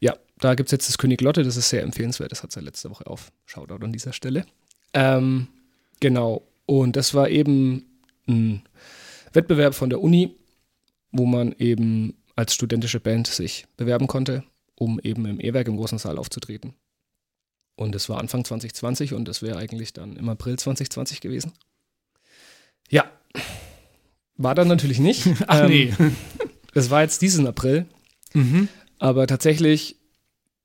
Ja, 0.00 0.16
da 0.38 0.54
gibt 0.54 0.68
es 0.68 0.72
jetzt 0.72 0.88
das 0.88 0.98
König 0.98 1.20
Lotte, 1.22 1.42
das 1.42 1.56
ist 1.56 1.70
sehr 1.70 1.82
empfehlenswert, 1.82 2.32
das 2.32 2.42
hat 2.42 2.52
seit 2.52 2.64
letzter 2.64 2.90
Woche 2.90 3.06
auf. 3.06 3.32
Shoutout 3.46 3.84
an 3.84 3.92
dieser 3.92 4.12
Stelle. 4.12 4.44
Ähm, 4.92 5.48
genau, 6.00 6.42
und 6.66 6.96
das 6.96 7.14
war 7.14 7.30
eben 7.30 7.86
ein 8.28 8.62
Wettbewerb 9.32 9.74
von 9.74 9.88
der 9.88 10.02
Uni, 10.02 10.36
wo 11.12 11.24
man 11.24 11.54
eben 11.58 12.14
als 12.36 12.54
studentische 12.54 13.00
Band 13.00 13.26
sich 13.26 13.66
bewerben 13.76 14.06
konnte 14.06 14.44
um 14.82 15.00
eben 15.00 15.24
im 15.26 15.40
E-Werk 15.40 15.68
im 15.68 15.76
großen 15.76 15.98
Saal 15.98 16.18
aufzutreten. 16.18 16.74
Und 17.76 17.94
es 17.94 18.08
war 18.08 18.18
Anfang 18.18 18.44
2020 18.44 19.14
und 19.14 19.28
es 19.28 19.42
wäre 19.42 19.56
eigentlich 19.56 19.92
dann 19.92 20.16
im 20.16 20.28
April 20.28 20.58
2020 20.58 21.20
gewesen. 21.20 21.52
Ja, 22.90 23.10
war 24.36 24.54
dann 24.54 24.68
natürlich 24.68 24.98
nicht. 24.98 25.26
Ach 25.46 25.68
nee. 25.68 25.94
Es 26.74 26.90
war 26.90 27.02
jetzt 27.02 27.22
diesen 27.22 27.46
April. 27.46 27.86
Mhm. 28.34 28.68
Aber 28.98 29.26
tatsächlich 29.26 29.96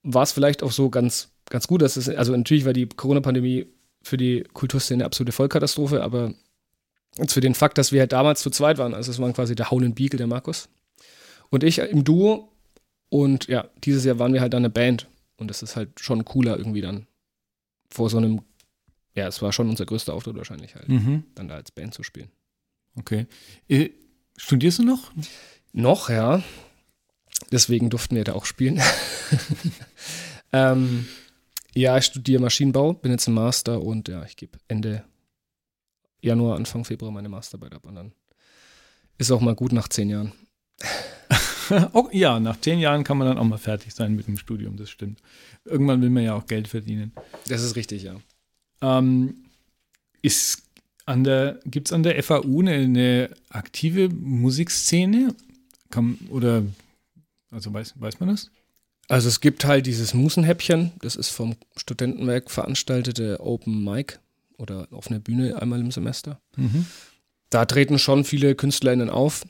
war 0.04 0.24
es 0.24 0.32
vielleicht 0.32 0.64
auch 0.64 0.72
so 0.72 0.90
ganz, 0.90 1.30
ganz 1.50 1.68
gut, 1.68 1.82
dass 1.82 1.98
es, 1.98 2.10
also 2.10 2.36
natürlich 2.36 2.66
war 2.66 2.74
die 2.74 2.88
Corona-Pandemie 2.88 3.68
für 4.04 4.18
die 4.18 4.44
Kulturszene 4.54 4.98
eine 4.98 5.06
absolute 5.06 5.32
Vollkatastrophe, 5.32 6.02
aber 6.02 6.34
für 7.28 7.42
den 7.42 7.56
Fakt, 7.56 7.78
dass 7.78 7.92
wir 7.92 8.02
halt 8.02 8.12
damals 8.12 8.42
zu 8.42 8.50
zweit 8.50 8.78
waren, 8.78 8.94
also 8.94 9.12
es 9.12 9.20
waren 9.20 9.34
quasi 9.34 9.56
der 9.56 9.72
Howland 9.72 9.96
Beagle, 9.96 10.18
der 10.18 10.28
Markus, 10.28 10.70
und 11.50 11.64
ich 11.64 11.80
im 11.80 12.04
Duo 12.04 12.52
und 13.10 13.48
ja, 13.48 13.70
dieses 13.84 14.04
Jahr 14.06 14.20
waren 14.20 14.34
wir 14.34 14.42
halt 14.42 14.54
dann 14.54 14.62
eine 14.62 14.70
Band. 14.70 15.08
Und 15.38 15.50
das 15.50 15.62
ist 15.62 15.76
halt 15.76 16.00
schon 16.00 16.26
cooler 16.26 16.58
irgendwie 16.58 16.82
dann 16.82 17.08
vor 17.90 18.10
so 18.10 18.18
einem, 18.18 18.42
ja, 19.14 19.28
es 19.28 19.42
war 19.42 19.54
schon 19.54 19.70
unser 19.70 19.86
größter 19.86 20.14
Auftritt 20.14 20.36
wahrscheinlich 20.36 20.76
halt, 20.76 20.90
mhm. 20.90 21.24
dann 21.36 21.48
da 21.48 21.56
als 21.56 21.72
Band 21.72 21.94
zu 21.94 22.04
spielen. 22.04 22.30
Okay. 22.96 23.28
Äh, 23.70 23.92
studierst 24.36 24.80
du 24.80 24.84
noch? 24.84 25.12
Noch, 25.74 26.10
ja. 26.10 26.44
Deswegen 27.52 27.90
durften 27.90 28.16
wir 28.16 28.24
da 28.24 28.34
auch 28.34 28.46
spielen. 28.46 28.82
ähm, 30.52 31.08
ja, 31.76 31.98
ich 31.98 32.06
studiere 32.06 32.42
Maschinenbau, 32.42 32.94
bin 32.94 33.12
jetzt 33.12 33.28
im 33.28 33.36
Master 33.36 33.82
und 33.82 34.08
ja, 34.08 34.24
ich 34.24 34.36
gebe 34.36 34.58
Ende 34.68 35.04
Januar, 36.22 36.58
Anfang 36.58 36.84
Februar 36.84 37.12
meine 37.12 37.30
Masterarbeit 37.30 37.76
ab 37.76 37.86
und 37.86 37.96
dann 37.96 38.12
ist 39.20 39.32
auch 39.32 39.42
mal 39.42 39.56
gut 39.56 39.72
nach 39.72 39.88
zehn 39.88 40.10
Jahren. 40.10 40.34
oh, 41.94 42.08
ja, 42.12 42.40
nach 42.40 42.60
zehn 42.60 42.80
Jahren 42.80 43.04
kann 43.04 43.18
man 43.18 43.28
dann 43.28 43.38
auch 43.38 43.44
mal 43.44 43.58
fertig 43.58 43.94
sein 43.94 44.16
mit 44.16 44.28
dem 44.28 44.38
Studium, 44.38 44.78
das 44.78 44.90
stimmt. 44.90 45.22
Irgendwann 45.66 46.02
will 46.02 46.10
man 46.10 46.24
ja 46.24 46.34
auch 46.34 46.46
Geld 46.46 46.68
verdienen. 46.68 47.12
Das 47.48 47.62
ist 47.62 47.76
richtig, 47.76 48.04
ja. 48.04 48.16
Ähm, 48.82 49.36
ist 50.22 50.64
an 51.06 51.24
der, 51.24 51.60
gibt 51.66 51.88
es 51.88 51.94
an 51.94 52.04
der 52.04 52.22
FAU 52.22 52.60
eine, 52.60 52.74
eine 52.74 53.30
aktive 53.50 54.10
Musikszene? 54.10 55.34
Kann, 55.90 56.18
oder, 56.30 56.64
also 57.52 57.74
weiß, 57.74 57.94
weiß 58.00 58.20
man 58.20 58.30
das? 58.30 58.52
Also 59.08 59.30
es 59.30 59.40
gibt 59.40 59.64
halt 59.64 59.86
dieses 59.86 60.14
Musenhäppchen, 60.14 60.92
das 61.00 61.16
ist 61.16 61.30
vom 61.30 61.56
Studentenwerk 61.78 62.52
veranstaltete 62.52 63.40
Open 63.40 63.84
Mic 63.84 64.20
oder 64.58 64.88
auf 64.92 65.10
einer 65.10 65.20
Bühne 65.20 65.62
einmal 65.62 65.80
im 65.80 65.92
Semester. 65.92 66.42
Mhm. 66.58 66.86
Da 67.50 67.66
treten 67.66 68.00
schon 68.00 68.26
viele 68.26 68.56
KünstlerInnen 68.56 69.10
auf. 69.10 69.46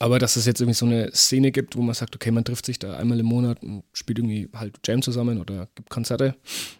Aber 0.00 0.20
dass 0.20 0.36
es 0.36 0.46
jetzt 0.46 0.60
irgendwie 0.60 0.76
so 0.76 0.86
eine 0.86 1.10
Szene 1.12 1.50
gibt, 1.50 1.76
wo 1.76 1.82
man 1.82 1.94
sagt, 1.94 2.14
okay, 2.14 2.30
man 2.30 2.44
trifft 2.44 2.66
sich 2.66 2.78
da 2.78 2.96
einmal 2.96 3.18
im 3.18 3.26
Monat 3.26 3.62
und 3.62 3.82
spielt 3.92 4.18
irgendwie 4.18 4.48
halt 4.54 4.78
Jam 4.84 5.02
zusammen 5.02 5.40
oder 5.40 5.68
gibt 5.74 5.90
Konzerte. 5.90 6.36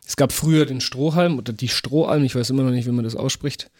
Es 0.06 0.16
gab 0.16 0.30
früher 0.30 0.66
den 0.66 0.80
Strohhalm 0.80 1.36
oder 1.36 1.52
die 1.52 1.68
Strohalm, 1.68 2.22
ich 2.24 2.36
weiß 2.36 2.50
immer 2.50 2.62
noch 2.62 2.70
nicht, 2.70 2.86
wie 2.86 2.92
man 2.92 3.04
das 3.04 3.16
ausspricht. 3.16 3.70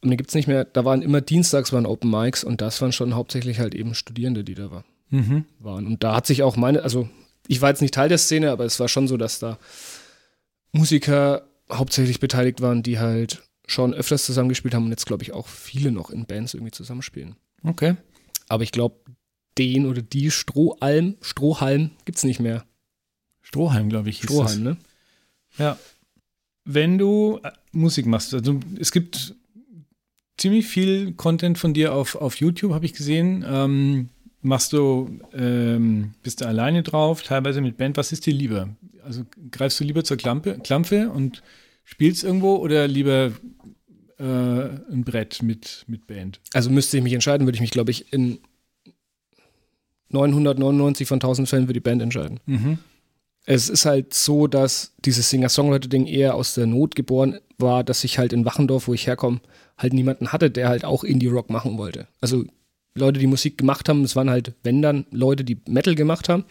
Und 0.00 0.10
den 0.10 0.16
gibt 0.16 0.30
es 0.30 0.34
nicht 0.34 0.48
mehr. 0.48 0.64
Da 0.64 0.84
waren 0.84 1.02
immer 1.02 1.20
dienstags 1.20 1.72
waren 1.72 1.84
Open 1.84 2.10
Mics 2.10 2.42
und 2.42 2.60
das 2.60 2.80
waren 2.80 2.92
schon 2.92 3.14
hauptsächlich 3.14 3.58
halt 3.58 3.74
eben 3.74 3.94
Studierende, 3.94 4.44
die 4.44 4.54
da 4.54 4.70
war, 4.70 4.84
mhm. 5.10 5.44
waren. 5.58 5.86
Und 5.86 6.02
da 6.02 6.14
hat 6.16 6.26
sich 6.26 6.42
auch 6.42 6.56
meine, 6.56 6.82
also 6.82 7.08
ich 7.48 7.60
war 7.60 7.68
jetzt 7.68 7.82
nicht 7.82 7.94
Teil 7.94 8.08
der 8.08 8.18
Szene, 8.18 8.50
aber 8.50 8.64
es 8.64 8.80
war 8.80 8.88
schon 8.88 9.08
so, 9.08 9.18
dass 9.18 9.40
da 9.40 9.58
Musiker 10.72 11.42
hauptsächlich 11.70 12.20
beteiligt 12.20 12.62
waren, 12.62 12.82
die 12.82 12.98
halt 12.98 13.42
schon 13.66 13.92
öfters 13.92 14.24
zusammengespielt 14.24 14.74
haben 14.74 14.84
und 14.84 14.90
jetzt, 14.90 15.06
glaube 15.06 15.22
ich, 15.22 15.32
auch 15.32 15.48
viele 15.48 15.92
noch 15.92 16.10
in 16.10 16.24
Bands 16.24 16.54
irgendwie 16.54 16.72
zusammenspielen. 16.72 17.36
Okay. 17.62 17.96
Aber 18.48 18.62
ich 18.62 18.72
glaube, 18.72 18.96
den 19.58 19.86
oder 19.86 20.02
die 20.02 20.30
Strohalm, 20.30 21.16
Strohhalm 21.20 21.90
gibt 22.04 22.18
es 22.18 22.24
nicht 22.24 22.40
mehr. 22.40 22.64
Strohhalm, 23.42 23.88
glaube 23.88 24.10
ich. 24.10 24.20
hieß 24.20 24.30
Strohhalm, 24.30 24.64
das. 24.64 24.76
ne? 24.76 24.78
Ja. 25.58 25.78
Wenn 26.64 26.98
du 26.98 27.40
äh, 27.42 27.50
Musik 27.72 28.06
machst, 28.06 28.34
also 28.34 28.60
es 28.78 28.92
gibt 28.92 29.34
ziemlich 30.36 30.66
viel 30.66 31.12
Content 31.14 31.58
von 31.58 31.74
dir 31.74 31.94
auf, 31.94 32.14
auf 32.14 32.36
YouTube, 32.36 32.72
habe 32.72 32.86
ich 32.86 32.92
gesehen. 32.92 33.44
Ähm, 33.46 34.08
machst 34.42 34.72
du, 34.72 35.18
ähm, 35.32 36.14
bist 36.22 36.40
du 36.40 36.46
alleine 36.46 36.82
drauf, 36.82 37.22
teilweise 37.22 37.60
mit 37.60 37.76
Band. 37.76 37.96
Was 37.96 38.12
ist 38.12 38.26
dir 38.26 38.34
lieber? 38.34 38.68
Also 39.04 39.24
greifst 39.50 39.80
du 39.80 39.84
lieber 39.84 40.04
zur 40.04 40.16
Klampe, 40.16 40.58
Klampfe 40.62 41.10
und 41.10 41.42
spielst 41.84 42.22
irgendwo 42.22 42.56
oder 42.56 42.86
lieber 42.86 43.32
äh, 44.18 44.22
ein 44.22 45.04
Brett 45.04 45.42
mit, 45.42 45.84
mit 45.86 46.06
Band? 46.06 46.40
Also 46.52 46.70
müsste 46.70 46.96
ich 46.96 47.02
mich 47.02 47.12
entscheiden, 47.12 47.46
würde 47.46 47.56
ich 47.56 47.60
mich, 47.60 47.70
glaube 47.70 47.90
ich, 47.90 48.12
in 48.12 48.38
999 50.10 51.06
von 51.06 51.16
1000 51.16 51.48
Fällen 51.48 51.66
für 51.66 51.72
die 51.72 51.80
Band 51.80 52.02
entscheiden. 52.02 52.40
Mhm. 52.46 52.78
Es 53.44 53.68
ist 53.68 53.86
halt 53.86 54.12
so, 54.12 54.46
dass 54.46 54.94
dieses 55.04 55.30
Singer-Songwriter-Ding 55.30 56.06
eher 56.06 56.34
aus 56.34 56.54
der 56.54 56.66
Not 56.66 56.94
geboren 56.94 57.38
war, 57.56 57.82
dass 57.82 58.04
ich 58.04 58.18
halt 58.18 58.32
in 58.32 58.44
Wachendorf, 58.44 58.88
wo 58.88 58.94
ich 58.94 59.06
herkomme, 59.06 59.40
halt 59.78 59.94
niemanden 59.94 60.32
hatte, 60.32 60.50
der 60.50 60.68
halt 60.68 60.84
auch 60.84 61.02
Indie-Rock 61.04 61.48
machen 61.48 61.78
wollte. 61.78 62.08
Also 62.20 62.44
Leute, 62.94 63.20
die 63.20 63.26
Musik 63.26 63.56
gemacht 63.56 63.88
haben, 63.88 64.04
es 64.04 64.16
waren 64.16 64.28
halt, 64.28 64.52
wenn 64.62 64.82
dann, 64.82 65.06
Leute, 65.10 65.44
die 65.44 65.58
Metal 65.66 65.94
gemacht 65.94 66.28
haben. 66.28 66.44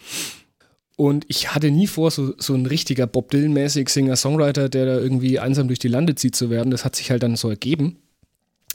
Und 0.98 1.26
ich 1.28 1.54
hatte 1.54 1.70
nie 1.70 1.86
vor, 1.86 2.10
so, 2.10 2.34
so 2.38 2.54
ein 2.54 2.66
richtiger 2.66 3.06
Bob 3.06 3.30
Dylan-mäßig 3.30 3.88
Singer-Songwriter, 3.88 4.68
der 4.68 4.84
da 4.84 4.98
irgendwie 4.98 5.38
einsam 5.38 5.68
durch 5.68 5.78
die 5.78 5.86
Lande 5.86 6.16
zieht 6.16 6.34
zu 6.34 6.50
werden. 6.50 6.72
Das 6.72 6.84
hat 6.84 6.96
sich 6.96 7.12
halt 7.12 7.22
dann 7.22 7.36
so 7.36 7.48
ergeben. 7.48 7.98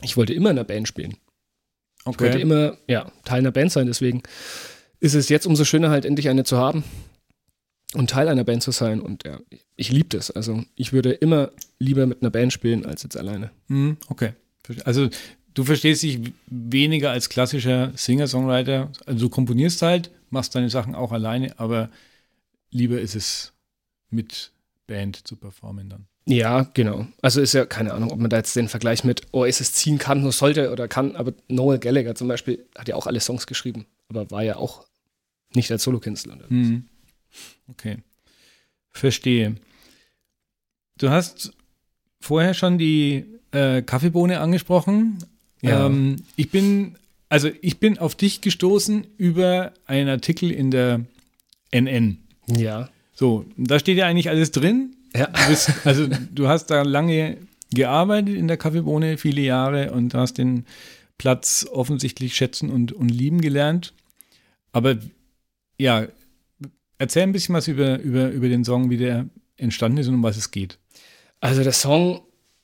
Ich 0.01 0.15
wollte 0.15 0.33
immer 0.33 0.49
in 0.49 0.57
einer 0.57 0.63
Band 0.63 0.87
spielen. 0.87 1.17
Ich 2.09 2.17
wollte 2.21 2.39
immer, 2.39 2.77
ja, 2.87 3.11
Teil 3.25 3.39
einer 3.39 3.51
Band 3.51 3.73
sein. 3.73 3.87
Deswegen 3.87 4.23
ist 5.01 5.15
es 5.15 5.27
jetzt 5.27 5.45
umso 5.45 5.65
schöner, 5.65 5.89
halt 5.89 6.05
endlich 6.05 6.29
eine 6.29 6.45
zu 6.45 6.57
haben 6.57 6.85
und 7.93 8.09
Teil 8.09 8.29
einer 8.29 8.45
Band 8.45 8.63
zu 8.63 8.71
sein. 8.71 9.01
Und 9.01 9.25
ja, 9.25 9.41
ich 9.75 9.91
liebe 9.91 10.07
das. 10.07 10.31
Also 10.31 10.63
ich 10.77 10.93
würde 10.93 11.11
immer 11.11 11.51
lieber 11.77 12.05
mit 12.05 12.21
einer 12.21 12.31
Band 12.31 12.53
spielen 12.53 12.85
als 12.85 13.03
jetzt 13.03 13.17
alleine. 13.17 13.51
Mhm, 13.67 13.97
okay. 14.07 14.31
Also 14.85 15.09
du 15.55 15.65
verstehst 15.65 16.03
dich 16.03 16.21
weniger 16.47 17.11
als 17.11 17.27
klassischer 17.27 17.91
Singer-Songwriter. 17.97 18.93
Also 19.05 19.25
du 19.25 19.29
komponierst 19.29 19.81
halt, 19.81 20.09
machst 20.29 20.55
deine 20.55 20.69
Sachen 20.69 20.95
auch 20.95 21.11
alleine, 21.11 21.59
aber 21.59 21.89
lieber 22.73 22.99
ist 22.99 23.15
es 23.15 23.53
mit 24.09 24.51
Band 24.87 25.25
zu 25.27 25.35
performen 25.35 25.89
dann. 25.89 26.07
Ja, 26.25 26.69
genau. 26.73 27.07
Also 27.21 27.41
ist 27.41 27.53
ja 27.53 27.65
keine 27.65 27.93
Ahnung, 27.93 28.11
ob 28.11 28.19
man 28.19 28.29
da 28.29 28.37
jetzt 28.37 28.55
den 28.55 28.69
Vergleich 28.69 29.03
mit 29.03 29.33
Oasis 29.33 29.73
ziehen 29.73 29.97
kann, 29.97 30.21
nur 30.21 30.31
sollte 30.31 30.71
oder 30.71 30.87
kann, 30.87 31.15
aber 31.15 31.33
Noel 31.49 31.79
Gallagher 31.79 32.15
zum 32.15 32.29
Beispiel 32.29 32.65
hat 32.77 32.87
ja 32.87 32.95
auch 32.95 33.07
alle 33.07 33.19
Songs 33.19 33.45
geschrieben, 33.45 33.85
aber 34.07 34.31
war 34.31 34.43
ja 34.43 34.55
auch 34.55 34.85
nicht 35.53 35.69
als 35.71 35.83
Solokünstler 35.83 36.33
unterwegs. 36.33 36.69
Mhm. 36.69 36.85
Okay. 37.67 37.97
Verstehe. 38.91 39.55
Du 40.97 41.09
hast 41.09 41.51
vorher 42.21 42.53
schon 42.53 42.77
die 42.77 43.25
äh, 43.51 43.81
Kaffeebohne 43.81 44.39
angesprochen. 44.39 45.17
Ja. 45.61 45.87
Ähm, 45.87 46.17
ich 46.35 46.49
bin, 46.49 46.95
also 47.27 47.49
ich 47.61 47.79
bin 47.79 47.97
auf 47.97 48.15
dich 48.15 48.41
gestoßen 48.41 49.07
über 49.17 49.73
einen 49.85 50.09
Artikel 50.09 50.51
in 50.51 50.71
der 50.71 51.05
NN. 51.71 52.22
Ja. 52.47 52.89
So, 53.13 53.45
da 53.57 53.79
steht 53.79 53.97
ja 53.97 54.07
eigentlich 54.07 54.29
alles 54.29 54.51
drin. 54.51 54.95
Ja. 55.15 55.27
Du 55.27 55.47
bist, 55.49 55.71
also 55.85 56.07
du 56.07 56.47
hast 56.47 56.67
da 56.67 56.81
lange 56.81 57.37
gearbeitet 57.73 58.35
in 58.35 58.47
der 58.47 58.57
Kaffeebohne, 58.57 59.17
viele 59.17 59.41
Jahre 59.41 59.91
und 59.91 60.13
hast 60.13 60.37
den 60.37 60.65
Platz 61.17 61.65
offensichtlich 61.71 62.35
schätzen 62.35 62.69
und, 62.69 62.91
und 62.91 63.09
lieben 63.09 63.41
gelernt. 63.41 63.93
Aber 64.71 64.97
ja, 65.77 66.07
erzähl 66.97 67.23
ein 67.23 67.31
bisschen 67.31 67.55
was 67.55 67.67
über, 67.67 67.99
über, 67.99 68.29
über 68.29 68.49
den 68.49 68.63
Song, 68.63 68.89
wie 68.89 68.97
der 68.97 69.27
entstanden 69.57 69.99
ist 69.99 70.07
und 70.07 70.15
um 70.15 70.23
was 70.23 70.37
es 70.37 70.51
geht. 70.51 70.79
Also 71.39 71.63
der 71.63 71.73
Song 71.73 72.21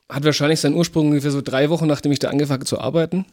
hat 0.07 0.23
wahrscheinlich 0.23 0.59
seinen 0.59 0.75
Ursprung 0.75 1.09
ungefähr 1.09 1.31
so 1.31 1.41
drei 1.41 1.69
Wochen, 1.69 1.87
nachdem 1.87 2.11
ich 2.11 2.19
da 2.19 2.29
angefangen 2.29 2.65
zu 2.65 2.79
arbeiten. 2.79 3.25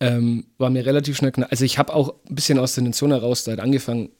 Ähm, 0.00 0.44
war 0.58 0.70
mir 0.70 0.84
relativ 0.86 1.16
schnell 1.16 1.32
klar. 1.32 1.48
Also 1.50 1.64
ich 1.64 1.78
habe 1.78 1.94
auch 1.94 2.14
ein 2.28 2.34
bisschen 2.34 2.58
aus 2.58 2.74
der 2.74 2.82
Intention 2.82 3.10
heraus 3.10 3.44
da 3.44 3.52
halt 3.52 3.60
angefangen, 3.60 4.10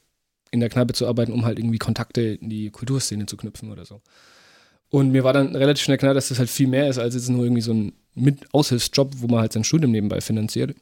in 0.50 0.60
der 0.60 0.68
Kneipe 0.68 0.92
zu 0.92 1.06
arbeiten, 1.06 1.32
um 1.32 1.44
halt 1.44 1.58
irgendwie 1.58 1.78
Kontakte 1.78 2.20
in 2.22 2.48
die 2.48 2.70
Kulturszene 2.70 3.26
zu 3.26 3.36
knüpfen 3.36 3.70
oder 3.70 3.84
so. 3.84 4.00
Und 4.90 5.12
mir 5.12 5.24
war 5.24 5.32
dann 5.32 5.54
relativ 5.54 5.84
schnell 5.84 5.98
klar, 5.98 6.14
dass 6.14 6.28
das 6.28 6.38
halt 6.38 6.48
viel 6.48 6.66
mehr 6.66 6.88
ist 6.88 6.98
als 6.98 7.14
jetzt 7.14 7.28
nur 7.28 7.44
irgendwie 7.44 7.62
so 7.62 7.72
ein 7.72 7.92
Mit 8.14 8.52
Aushilfsjob, 8.54 9.12
wo 9.18 9.26
man 9.26 9.40
halt 9.40 9.52
sein 9.52 9.64
Studium 9.64 9.92
nebenbei 9.92 10.20
finanziert. 10.20 10.74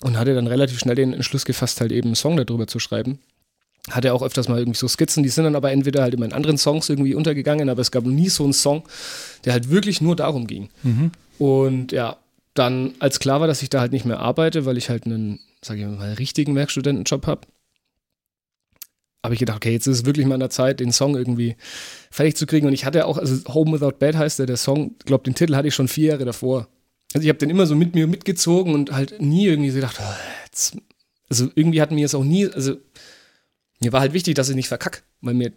Und 0.00 0.16
hatte 0.16 0.34
dann 0.34 0.46
relativ 0.46 0.78
schnell 0.78 0.94
den 0.94 1.12
Entschluss 1.12 1.44
gefasst, 1.44 1.80
halt 1.80 1.90
eben 1.90 2.08
einen 2.08 2.14
Song 2.14 2.36
darüber 2.36 2.68
zu 2.68 2.78
schreiben. 2.78 3.18
Hatte 3.90 4.14
auch 4.14 4.22
öfters 4.22 4.48
mal 4.48 4.58
irgendwie 4.58 4.78
so 4.78 4.86
Skizzen, 4.86 5.24
die 5.24 5.28
sind 5.28 5.44
dann 5.44 5.56
aber 5.56 5.72
entweder 5.72 6.02
halt 6.02 6.14
immer 6.14 6.26
in 6.26 6.32
anderen 6.32 6.58
Songs 6.58 6.88
irgendwie 6.88 7.14
untergegangen, 7.14 7.68
aber 7.68 7.80
es 7.80 7.90
gab 7.90 8.04
nie 8.04 8.28
so 8.28 8.44
einen 8.44 8.52
Song, 8.52 8.84
der 9.44 9.54
halt 9.54 9.70
wirklich 9.70 10.00
nur 10.00 10.14
darum 10.14 10.46
ging. 10.46 10.68
Und 11.38 11.90
ja, 11.90 12.16
dann, 12.54 12.94
als 13.00 13.18
klar 13.18 13.40
war, 13.40 13.48
dass 13.48 13.62
ich 13.62 13.70
da 13.70 13.80
halt 13.80 13.92
nicht 13.92 14.04
mehr 14.04 14.20
arbeite, 14.20 14.64
weil 14.66 14.76
ich 14.76 14.88
halt 14.88 15.06
einen, 15.06 15.40
sag 15.62 15.78
ich 15.78 15.86
mal, 15.86 16.12
richtigen 16.14 16.54
Werkstudentenjob 16.54 17.26
habe, 17.26 17.40
habe 19.24 19.34
ich 19.34 19.40
gedacht, 19.40 19.56
okay, 19.56 19.72
jetzt 19.72 19.86
ist 19.86 19.98
es 19.98 20.04
wirklich 20.06 20.26
mal 20.26 20.34
an 20.34 20.40
der 20.40 20.50
Zeit, 20.50 20.80
den 20.80 20.92
Song 20.92 21.16
irgendwie 21.16 21.56
fertig 22.10 22.36
zu 22.36 22.46
kriegen. 22.46 22.66
Und 22.66 22.72
ich 22.72 22.84
hatte 22.84 23.06
auch, 23.06 23.18
also 23.18 23.52
Home 23.52 23.72
Without 23.72 23.98
Bad 23.98 24.16
heißt 24.16 24.38
der, 24.38 24.46
der 24.46 24.56
Song, 24.56 24.94
ich 25.00 25.06
glaube, 25.06 25.24
den 25.24 25.34
Titel 25.34 25.56
hatte 25.56 25.68
ich 25.68 25.74
schon 25.74 25.88
vier 25.88 26.10
Jahre 26.12 26.24
davor. 26.24 26.68
Also 27.14 27.24
ich 27.24 27.28
habe 27.28 27.38
den 27.38 27.50
immer 27.50 27.66
so 27.66 27.74
mit 27.74 27.94
mir 27.94 28.06
mitgezogen 28.06 28.74
und 28.74 28.92
halt 28.92 29.20
nie 29.20 29.46
irgendwie 29.46 29.70
so 29.70 29.76
gedacht, 29.76 29.98
oh, 30.00 30.14
jetzt, 30.44 30.76
also 31.28 31.48
irgendwie 31.54 31.80
hat 31.80 31.90
mir 31.90 32.04
es 32.04 32.14
auch 32.14 32.24
nie, 32.24 32.46
also 32.48 32.76
mir 33.80 33.92
war 33.92 34.00
halt 34.00 34.12
wichtig, 34.12 34.34
dass 34.34 34.48
ich 34.48 34.56
nicht 34.56 34.68
verkack, 34.68 35.04
weil 35.20 35.34
mir 35.34 35.52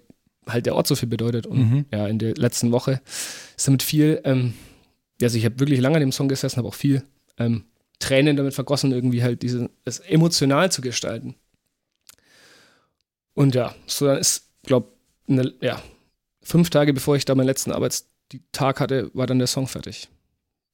halt 0.48 0.66
der 0.66 0.76
Ort 0.76 0.88
so 0.88 0.96
viel 0.96 1.10
bedeutet. 1.10 1.46
Und 1.46 1.60
Mhm. 1.60 1.86
ja, 1.92 2.08
in 2.08 2.20
der 2.20 2.36
letzten 2.36 2.72
Woche 2.72 3.02
ist 3.58 3.68
damit 3.68 3.84
viel, 3.84 4.22
ähm, 4.24 4.54
also 5.22 5.38
ich 5.38 5.46
habe 5.46 5.60
wirklich 5.60 5.80
lange 5.82 5.96
an 5.98 6.02
dem 6.02 6.12
Song 6.12 6.28
gesessen, 6.30 6.58
habe 6.58 6.68
auch 6.68 6.74
viel 6.74 7.04
ähm, 7.38 7.66
Tränen 8.00 8.38
damit 8.38 8.56
vergossen, 8.56 8.92
irgendwie 8.92 9.22
halt 9.22 9.44
diese, 9.44 9.70
es 9.86 10.00
emotional 10.00 10.72
zu 10.72 10.82
gestalten. 10.82 11.36
Und 13.34 13.56
ja, 13.56 13.76
so 13.86 14.06
dann 14.06 14.18
ist, 14.18 14.50
glaube 14.64 14.92
ja, 15.62 15.82
fünf 16.42 16.70
Tage 16.70 16.94
bevor 16.94 17.16
ich 17.16 17.26
da 17.26 17.36
meinen 17.36 17.48
letzten 17.48 17.72
Arbeitstag 17.72 18.80
hatte, 18.80 19.12
war 19.14 19.28
dann 19.28 19.40
der 19.40 19.48
Song 19.48 19.68
fertig. 19.68 20.10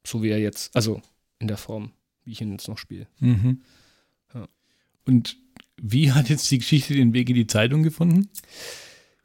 So 0.05 0.23
wie 0.23 0.29
er 0.29 0.39
jetzt, 0.39 0.75
also 0.75 1.01
in 1.39 1.47
der 1.47 1.57
Form, 1.57 1.91
wie 2.23 2.31
ich 2.31 2.41
ihn 2.41 2.51
jetzt 2.51 2.67
noch 2.67 2.77
spiele. 2.77 3.07
Mhm. 3.19 3.61
Ja. 4.33 4.47
Und 5.05 5.37
wie 5.79 6.11
hat 6.11 6.29
jetzt 6.29 6.49
die 6.49 6.57
Geschichte 6.57 6.93
den 6.93 7.13
Weg 7.13 7.29
in 7.29 7.35
die 7.35 7.47
Zeitung 7.47 7.83
gefunden? 7.83 8.29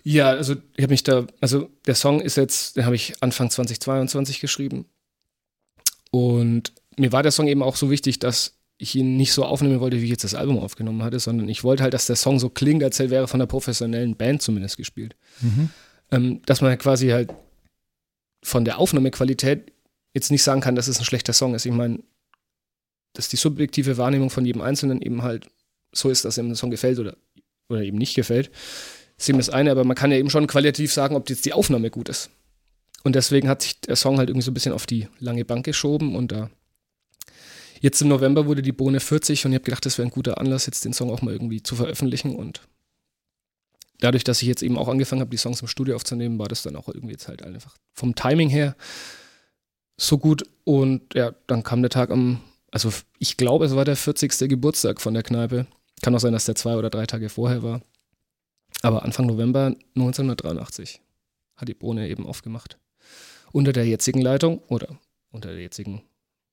Ja, 0.03 0.31
also 0.31 0.57
ich 0.77 0.83
habe 0.83 0.93
mich 0.93 1.05
da, 1.05 1.27
also 1.41 1.71
der 1.87 1.95
Song 1.95 2.21
ist 2.21 2.37
jetzt, 2.37 2.77
den 2.77 2.85
habe 2.85 2.97
ich 2.97 3.23
Anfang 3.23 3.51
2022 3.51 4.41
geschrieben. 4.41 4.87
Und 6.11 6.73
mir 6.99 7.13
war 7.13 7.23
der 7.23 7.33
Song 7.33 7.49
eben 7.49 7.63
auch 7.63 7.77
so 7.77 7.91
wichtig, 7.91 8.19
dass 8.19 8.59
ich 8.83 8.97
ihn 8.97 9.17
nicht 9.17 9.33
so 9.33 9.45
aufnehmen 9.45 9.79
wollte, 9.79 10.01
wie 10.01 10.05
ich 10.05 10.11
jetzt 10.11 10.25
das 10.25 10.35
Album 10.35 10.59
aufgenommen 10.59 11.05
hatte, 11.05 11.21
sondern 11.21 11.49
ich 11.49 11.63
wollte 11.63 11.85
halt, 11.85 11.95
dass 11.95 12.07
der 12.07 12.17
Song 12.17 12.41
so 12.41 12.49
klingt, 12.49 12.83
als 12.83 12.99
wäre 12.99 13.29
von 13.29 13.41
einer 13.41 13.47
professionellen 13.47 14.17
Band 14.17 14.43
zumindest 14.43 14.77
gespielt. 14.77 15.15
Ähm, 16.11 16.43
dass 16.47 16.61
man 16.61 16.77
quasi 16.79 17.09
halt 17.09 17.33
von 18.43 18.65
der 18.65 18.79
Aufnahmequalität 18.79 19.73
jetzt 20.15 20.33
nicht 20.33 20.43
sagen 20.43 20.61
kann, 20.61 20.75
dass 20.75 20.89
es 20.89 20.99
ein 20.99 21.05
schlechter 21.05 21.33
Song 21.33 21.55
ist. 21.55 21.65
Ich 21.65 21.73
meine, 21.73 22.01
dass 23.13 23.29
die 23.29 23.37
subjektive 23.37 23.99
Wahrnehmung 23.99 24.31
von 24.31 24.45
jedem 24.45 24.63
Einzelnen 24.63 25.01
eben 25.01 25.23
halt 25.23 25.49
so 25.93 26.11
ist, 26.11 26.25
dass 26.25 26.39
ihm 26.39 26.49
der 26.49 26.57
Song 26.57 26.71
gefällt 26.71 26.99
oder, 26.99 27.17
oder 27.69 27.83
eben 27.83 27.99
nicht 27.99 28.17
gefällt, 28.17 28.51
ist 29.17 29.29
eben 29.29 29.39
das 29.39 29.51
eine, 29.51 29.71
aber 29.71 29.85
man 29.85 29.97
kann 29.97 30.11
ja 30.11 30.19
eben 30.19 30.31
schon 30.31 30.49
qualitativ 30.49 30.93
sagen, 30.93 31.15
ob 31.15 31.31
jetzt 31.31 31.45
die 31.45 31.53
Aufnahme 31.53 31.91
gut 31.91 32.09
ist. 32.09 32.31
Und 33.05 33.15
deswegen 33.15 33.49
hat 33.49 33.63
sich 33.63 33.81
der 33.81 33.97
Song 33.97 34.19
halt 34.19 34.29
irgendwie 34.29 34.45
so 34.45 34.51
ein 34.51 34.55
bisschen 34.55 34.73
auf 34.73 34.87
die 34.87 35.07
lange 35.21 35.45
Bank 35.45 35.65
geschoben 35.65 36.17
und 36.17 36.33
da 36.33 36.51
jetzt 37.83 38.01
im 38.01 38.09
November 38.09 38.47
wurde 38.47 38.63
die 38.63 38.73
Bohne 38.73 39.01
40 39.01 39.45
und 39.45 39.53
ich 39.53 39.57
habe 39.57 39.65
gedacht, 39.65 39.85
das 39.85 39.99
wäre 39.99 40.09
ein 40.09 40.13
guter 40.13 40.39
Anlass, 40.39 40.67
jetzt 40.67 40.85
den 40.85 40.93
Song 40.93 41.11
auch 41.11 41.21
mal 41.21 41.33
irgendwie 41.33 41.63
zu 41.63 41.77
veröffentlichen 41.77 42.35
und 42.35 42.63
dadurch, 44.01 44.25
dass 44.25 44.41
ich 44.41 44.49
jetzt 44.49 44.63
eben 44.63 44.79
auch 44.79 44.89
angefangen 44.89 45.21
habe, 45.21 45.31
die 45.31 45.37
Songs 45.37 45.61
im 45.61 45.69
Studio 45.69 45.97
aufzunehmen, 45.97 46.39
war 46.39 46.49
das 46.49 46.63
dann 46.63 46.77
auch 46.77 46.89
irgendwie 46.89 47.13
jetzt 47.13 47.29
halt 47.29 47.43
einfach 47.43 47.77
vom 47.93 48.15
Timing 48.15 48.49
her 48.49 48.77
so 49.97 50.17
gut 50.17 50.45
und 50.65 51.15
ja, 51.15 51.35
dann 51.47 51.63
kam 51.63 51.83
der 51.83 51.91
Tag 51.91 52.11
am, 52.11 52.41
also 52.71 52.91
ich 53.19 53.37
glaube, 53.37 53.67
es 53.67 53.77
war 53.77 53.85
der 53.85 53.97
40. 53.97 54.49
Geburtstag 54.49 55.01
von 55.01 55.15
der 55.15 55.23
Kneipe. 55.23 55.67
Kann 56.03 56.15
auch 56.15 56.21
sein, 56.21 56.33
dass 56.33 56.47
der 56.47 56.55
zwei 56.55 56.77
oder 56.77 56.91
drei 56.91 57.07
Tage 57.07 57.29
vorher 57.29 57.63
war. 57.63 57.83
Aber 58.83 59.05
Anfang 59.05 59.27
November 59.27 59.77
1983 59.95 61.01
hat 61.57 61.69
die 61.69 61.75
Bohne 61.75 62.09
eben 62.09 62.27
aufgemacht. 62.27 62.79
Unter 63.53 63.73
der 63.73 63.87
jetzigen 63.87 64.21
Leitung 64.21 64.61
oder 64.69 64.99
unter 65.31 65.51
der 65.51 65.61
jetzigen 65.61 66.03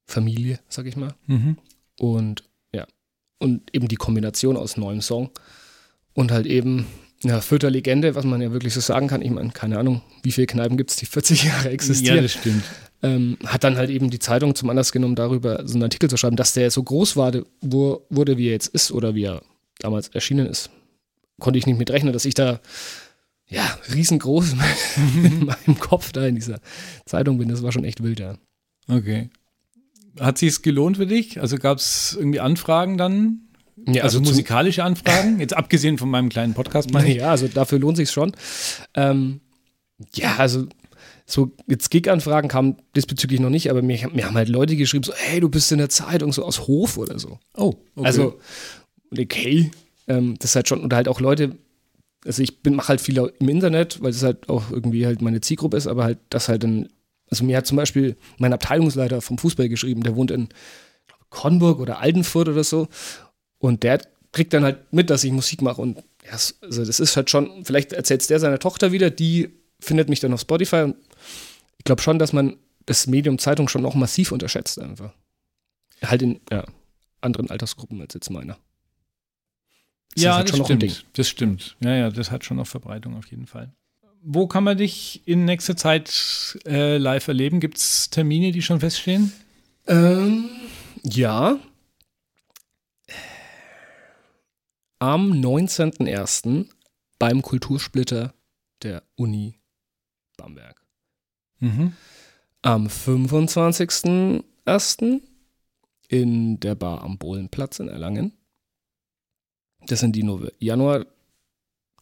Familie, 0.10 0.60
sag 0.70 0.86
ich 0.86 0.96
mal. 0.98 1.13
Mhm. 1.28 1.58
Und 2.00 2.44
ja, 2.74 2.86
und 3.39 3.74
eben 3.74 3.88
die 3.88 3.96
Kombination 3.96 4.58
aus 4.58 4.78
neuem 4.78 5.01
Song 5.01 5.30
und 6.13 6.32
halt 6.32 6.46
eben 6.46 6.86
ja, 7.24 7.42
Fürther 7.42 7.70
Legende, 7.70 8.16
was 8.16 8.24
man 8.25 8.42
ja 8.42 8.51
wirklich 8.51 8.74
so 8.74 8.80
sagen 8.80 9.08
kann. 9.08 9.22
Ich 9.22 9.30
meine, 9.32 9.50
keine 9.51 9.78
Ahnung, 9.78 10.01
wie 10.24 10.32
viele 10.32 10.48
Kneipen 10.48 10.78
gibt 10.78 10.89
es, 10.92 10.96
die 10.98 11.06
40 11.08 11.44
Jahre 11.44 11.66
Ja, 11.66 11.72
existieren. 11.72 12.22
das 12.24 12.32
stimmt. 12.34 12.63
ähm, 13.04 13.38
hat 13.46 13.63
dann 13.63 13.75
halt 13.78 13.89
eben 13.89 14.10
die 14.10 14.20
Zeitung 14.20 14.56
zum 14.56 14.70
Anlass 14.70 14.92
genommen, 14.92 15.16
darüber 15.16 15.68
so 15.68 15.74
einen 15.75 15.84
Artikel 15.84 16.10
zu 16.10 16.18
schreiben, 16.18 16.36
dass 16.38 16.54
der 16.54 16.72
so 16.72 16.82
groß 16.84 17.16
war, 17.18 17.34
wo, 17.62 18.06
wurde, 18.10 18.38
wie 18.38 18.48
er 18.48 18.54
jetzt 18.54 18.68
ist 18.70 18.92
oder 18.92 19.16
wie 19.16 19.24
er 19.25 19.42
damals 19.80 20.08
erschienen 20.10 20.48
ist. 20.48 20.70
Konnte 21.39 21.60
ich 21.60 21.66
nicht 21.66 21.78
mit 21.78 21.92
rechnen, 21.92 22.13
dass 22.13 22.25
ich 22.25 22.34
da 22.34 22.60
ja, 23.48 23.66
riesengroß 23.94 24.54
in 25.24 25.46
meinem 25.46 25.80
Kopf 25.80 26.12
da 26.13 26.25
in 26.25 26.36
dieser 26.36 26.60
Zeitung 27.06 27.38
bin. 27.38 27.50
Das 27.50 27.63
war 27.63 27.72
schon 27.72 27.84
echt 27.84 28.01
wild, 28.04 28.20
ja. 28.20 28.38
Okay. 28.88 29.30
Hat 30.20 30.38
sich 30.38 30.62
gelohnt 30.62 30.98
für 30.98 31.08
dich? 31.08 31.39
Also 31.42 31.58
gab 31.58 31.78
es 31.78 32.16
irgendwie 32.18 32.39
Anfragen 32.39 32.98
dann? 32.98 33.42
Ja, 33.88 34.04
also, 34.04 34.20
also 34.20 34.30
musikalische 34.30 34.84
Anfragen, 34.84 35.39
jetzt 35.39 35.56
abgesehen 35.56 35.98
von 35.98 36.10
meinem 36.10 36.30
kleinen 36.30 36.54
Podcast. 36.54 36.92
Meine 36.92 37.16
ja, 37.16 37.32
also 37.32 37.48
dafür 37.48 37.80
lohnt 37.80 37.98
sich 37.98 38.12
schon. 38.12 38.34
Ähm, 38.94 39.39
ja, 40.13 40.36
also 40.38 40.68
so 41.25 41.51
jetzt 41.68 41.89
Gig-Anfragen 41.89 42.50
kamen 42.50 42.78
diesbezüglich 42.96 43.39
noch 43.39 43.50
nicht, 43.50 43.70
aber 43.70 43.82
mir, 43.82 44.10
mir, 44.13 44.25
haben 44.25 44.36
halt 44.36 44.50
Leute 44.50 44.75
geschrieben, 44.75 45.04
so, 45.04 45.13
hey, 45.16 45.39
du 45.39 45.50
bist 45.50 45.72
in 45.72 45.78
der 45.78 45.89
Zeitung, 45.89 46.34
so 46.34 46.44
aus 46.44 46.68
Hof 46.68 46.98
oder 46.98 47.20
so. 47.20 47.39
Oh, 47.56 47.75
okay. 47.96 48.06
Also, 48.06 48.39
okay, 49.12 49.72
ähm, 50.08 50.36
das 50.39 50.51
ist 50.51 50.56
halt 50.56 50.68
schon, 50.68 50.84
oder 50.84 50.98
halt 50.98 51.08
auch 51.08 51.22
Leute, 51.22 51.56
also 52.25 52.42
ich 52.42 52.58
mache 52.70 52.89
halt 52.89 53.01
viel 53.01 53.18
im 53.39 53.50
Internet, 53.50 54.01
weil 54.01 54.12
das 54.12 54.24
halt 54.24 54.50
auch 54.50 54.72
irgendwie 54.72 55.06
halt 55.06 55.22
meine 55.22 55.42
Zielgruppe 55.42 55.78
ist, 55.78 55.88
aber 55.88 56.04
halt 56.04 56.18
das 56.30 56.50
halt 56.50 56.63
dann, 56.63 56.89
also 57.29 57.43
mir 57.43 57.57
hat 57.57 57.67
zum 57.67 57.77
Beispiel 57.77 58.15
mein 58.38 58.53
Abteilungsleiter 58.53 59.21
vom 59.21 59.38
Fußball 59.38 59.69
geschrieben, 59.69 60.03
der 60.03 60.15
wohnt 60.15 60.31
in 60.31 60.50
Konburg 61.29 61.79
oder 61.79 62.00
Altenfurt 62.00 62.50
oder 62.50 62.63
so 62.63 62.88
und 63.59 63.83
der 63.83 64.01
kriegt 64.31 64.53
dann 64.53 64.63
halt 64.63 64.91
mit, 64.93 65.09
dass 65.09 65.24
ich 65.24 65.31
Musik 65.31 65.62
mache 65.62 65.81
und 65.81 65.98
ja, 66.25 66.31
also 66.31 66.86
das 66.86 67.00
ist 67.00 67.15
halt 67.15 67.29
schon, 67.29 67.65
vielleicht 67.65 67.93
erzählt 67.93 68.21
es 68.21 68.27
der 68.27 68.39
seiner 68.39 68.59
Tochter 68.59 68.91
wieder, 68.91 69.09
die 69.09 69.50
findet 69.79 70.09
mich 70.09 70.19
dann 70.19 70.33
auf 70.33 70.41
Spotify 70.41 70.83
und 70.83 70.95
ich 71.77 71.86
glaube 71.86 72.01
schon, 72.01 72.19
dass 72.19 72.33
man 72.33 72.57
das 72.86 73.07
Medium 73.07 73.38
Zeitung 73.38 73.67
schon 73.69 73.81
noch 73.81 73.95
massiv 73.95 74.31
unterschätzt 74.31 74.79
einfach. 74.79 75.13
Halt 76.03 76.21
in 76.21 76.41
ja, 76.51 76.65
anderen 77.21 77.50
Altersgruppen 77.50 78.01
als 78.01 78.13
jetzt 78.13 78.29
meiner. 78.29 78.57
Das 80.15 80.24
ja, 80.24 80.36
halt 80.36 80.50
das 80.50 80.65
stimmt. 80.65 81.05
Das 81.13 81.29
stimmt. 81.29 81.77
Ja, 81.81 81.95
ja, 81.95 82.09
das 82.09 82.31
hat 82.31 82.43
schon 82.43 82.57
noch 82.57 82.67
Verbreitung 82.67 83.15
auf 83.15 83.27
jeden 83.27 83.45
Fall. 83.45 83.71
Wo 84.21 84.47
kann 84.47 84.63
man 84.63 84.77
dich 84.77 85.21
in 85.25 85.45
nächster 85.45 85.77
Zeit 85.77 86.57
äh, 86.65 86.97
live 86.97 87.27
erleben? 87.27 87.59
Gibt 87.59 87.77
es 87.77 88.09
Termine, 88.09 88.51
die 88.51 88.61
schon 88.61 88.79
feststehen? 88.79 89.33
Ähm, 89.88 90.49
ja. 91.03 91.59
Am 94.99 95.31
19.01. 95.31 96.67
beim 97.17 97.41
Kultursplitter 97.41 98.33
der 98.83 99.03
Uni 99.15 99.55
Bamberg. 100.35 100.85
Mhm. 101.59 101.93
Am 102.61 102.88
25.01. 102.88 105.21
in 106.09 106.59
der 106.59 106.75
Bar 106.75 107.03
am 107.03 107.17
Bohlenplatz 107.17 107.79
in 107.79 107.88
Erlangen. 107.88 108.33
Das 109.88 110.01
sind 110.01 110.15
die 110.15 110.23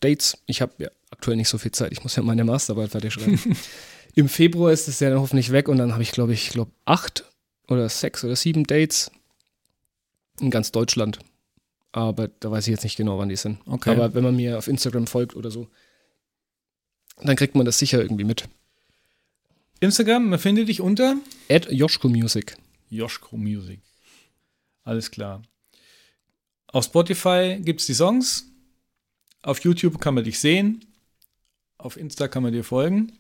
Januar-Dates. 0.01 0.37
Ich 0.45 0.61
habe 0.61 0.73
ja 0.77 0.89
aktuell 1.11 1.37
nicht 1.37 1.49
so 1.49 1.57
viel 1.57 1.71
Zeit. 1.71 1.91
Ich 1.91 2.03
muss 2.03 2.15
ja 2.15 2.23
meine 2.23 2.43
Masterarbeit 2.43 2.91
fertig 2.91 3.13
schreiben. 3.13 3.39
Im 4.15 4.29
Februar 4.29 4.71
ist 4.71 4.87
es 4.87 4.99
ja 4.99 5.09
dann 5.09 5.19
hoffentlich 5.19 5.51
weg 5.51 5.67
und 5.67 5.77
dann 5.77 5.93
habe 5.93 6.03
ich, 6.03 6.11
glaube 6.11 6.33
ich, 6.33 6.49
glaube 6.49 6.71
acht 6.85 7.23
oder 7.67 7.87
sechs 7.89 8.23
oder 8.23 8.35
sieben 8.35 8.65
Dates 8.65 9.11
in 10.39 10.49
ganz 10.49 10.71
Deutschland. 10.71 11.19
Aber 11.91 12.27
da 12.27 12.51
weiß 12.51 12.67
ich 12.67 12.71
jetzt 12.71 12.83
nicht 12.83 12.97
genau, 12.97 13.17
wann 13.19 13.29
die 13.29 13.35
sind. 13.35 13.59
Okay. 13.65 13.91
Aber 13.91 14.13
wenn 14.13 14.23
man 14.23 14.35
mir 14.35 14.57
auf 14.57 14.67
Instagram 14.67 15.07
folgt 15.07 15.35
oder 15.35 15.51
so, 15.51 15.67
dann 17.21 17.35
kriegt 17.35 17.55
man 17.55 17.65
das 17.65 17.79
sicher 17.79 18.01
irgendwie 18.01 18.23
mit. 18.23 18.45
Instagram, 19.79 20.29
man 20.29 20.39
findet 20.39 20.67
dich 20.67 20.81
unter? 20.81 21.17
At 21.49 21.71
Joschko 21.71 22.09
Music. 22.09 22.57
Joschko 22.89 23.37
Music. 23.37 23.79
Alles 24.83 25.11
klar. 25.11 25.43
Auf 26.67 26.85
Spotify 26.85 27.59
gibt 27.61 27.81
es 27.81 27.85
die 27.85 27.93
Songs. 27.93 28.47
Auf 29.43 29.59
YouTube 29.59 29.99
kann 29.99 30.13
man 30.13 30.23
dich 30.23 30.39
sehen. 30.39 30.85
Auf 31.77 31.97
Insta 31.97 32.27
kann 32.27 32.43
man 32.43 32.53
dir 32.53 32.63
folgen. 32.63 33.13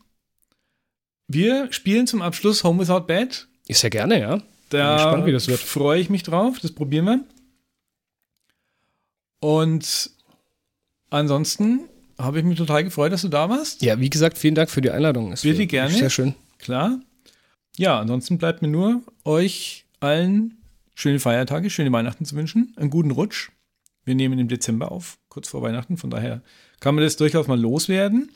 Wir 1.27 1.71
spielen 1.71 2.07
zum 2.07 2.21
Abschluss 2.21 2.63
Home 2.63 2.81
Without 2.81 3.05
Bad. 3.05 3.47
Ist 3.67 3.83
ja 3.83 3.89
gerne, 3.89 4.19
ja. 4.19 4.41
Da 4.69 4.95
gespannt, 4.95 5.25
wie 5.25 5.31
das 5.31 5.47
wird. 5.47 5.59
freue 5.59 5.99
ich 5.99 6.09
mich 6.09 6.23
drauf. 6.23 6.59
Das 6.59 6.71
probieren 6.71 7.05
wir. 7.05 7.23
Und 9.39 10.11
ansonsten 11.09 11.81
habe 12.17 12.39
ich 12.39 12.45
mich 12.45 12.57
total 12.57 12.83
gefreut, 12.83 13.11
dass 13.11 13.21
du 13.21 13.27
da 13.27 13.49
warst. 13.49 13.81
Ja, 13.81 13.99
wie 13.99 14.09
gesagt, 14.09 14.37
vielen 14.37 14.55
Dank 14.55 14.69
für 14.69 14.81
die 14.81 14.89
Einladung. 14.89 15.31
Es 15.31 15.43
Bitte 15.43 15.67
gerne. 15.67 15.93
Sehr 15.93 16.09
schön. 16.09 16.33
Klar. 16.57 16.99
Ja, 17.77 17.99
ansonsten 17.99 18.37
bleibt 18.37 18.61
mir 18.61 18.67
nur 18.67 19.03
euch 19.23 19.85
allen 19.99 20.57
schöne 20.95 21.19
Feiertage, 21.19 21.69
schöne 21.69 21.91
Weihnachten 21.91 22.25
zu 22.25 22.35
wünschen, 22.35 22.73
einen 22.75 22.89
guten 22.89 23.11
Rutsch. 23.11 23.51
Wir 24.03 24.15
nehmen 24.15 24.39
im 24.39 24.47
Dezember 24.47 24.91
auf, 24.91 25.19
kurz 25.37 25.49
vor 25.49 25.61
Weihnachten, 25.61 25.97
von 25.97 26.09
daher 26.09 26.41
kann 26.79 26.95
man 26.95 27.03
das 27.03 27.15
durchaus 27.15 27.45
mal 27.45 27.59
loswerden. 27.59 28.31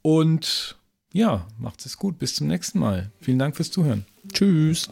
Und 0.00 0.78
ja, 1.12 1.46
macht 1.58 1.84
es 1.84 1.98
gut. 1.98 2.18
Bis 2.18 2.34
zum 2.34 2.46
nächsten 2.46 2.78
Mal. 2.78 3.12
Vielen 3.20 3.38
Dank 3.38 3.54
fürs 3.54 3.70
Zuhören. 3.70 4.06
Tschüss. 4.32 4.88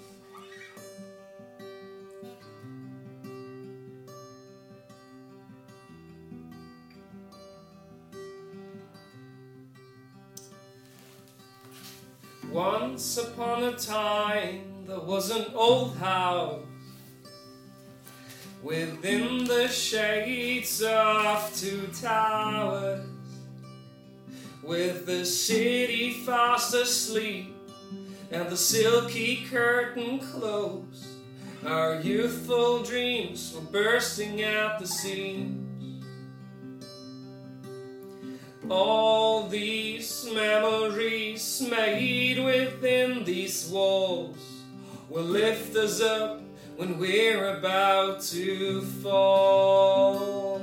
Once 12.52 13.18
upon 13.18 13.64
a 13.64 13.72
time 13.72 14.84
there 14.86 15.00
was 15.06 15.30
an 15.30 15.46
old 15.54 15.98
house 15.98 16.73
within 18.64 19.44
the 19.44 19.68
shades 19.68 20.82
of 20.82 21.54
two 21.54 21.86
towers, 22.00 23.04
with 24.62 25.04
the 25.04 25.22
city 25.26 26.14
fast 26.24 26.72
asleep 26.72 27.54
and 28.30 28.48
the 28.48 28.56
silky 28.56 29.44
curtain 29.50 30.18
closed. 30.18 31.06
Our 31.66 32.00
youthful 32.00 32.82
dreams 32.82 33.54
were 33.54 33.70
bursting 33.70 34.40
at 34.40 34.78
the 34.78 34.86
seams. 34.86 35.60
All 38.70 39.46
these 39.46 40.26
memories 40.32 41.66
made 41.70 42.42
within 42.42 43.24
these 43.24 43.68
walls 43.68 44.38
will 45.10 45.24
lift 45.24 45.76
us 45.76 46.00
up 46.00 46.43
when 46.76 46.98
we're 46.98 47.56
about 47.56 48.20
to 48.20 48.80
fall. 48.82 50.53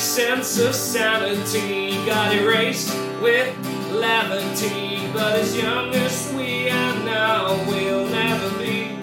Sense 0.00 0.58
of 0.58 0.74
sanity 0.74 1.92
got 2.06 2.34
erased 2.34 2.94
with 3.20 3.54
levity. 3.92 5.06
But 5.12 5.36
as 5.36 5.56
young 5.56 5.94
as 5.94 6.32
we 6.34 6.70
are 6.70 7.04
now, 7.04 7.54
we'll 7.68 8.06
never 8.08 8.50
be. 8.58 8.96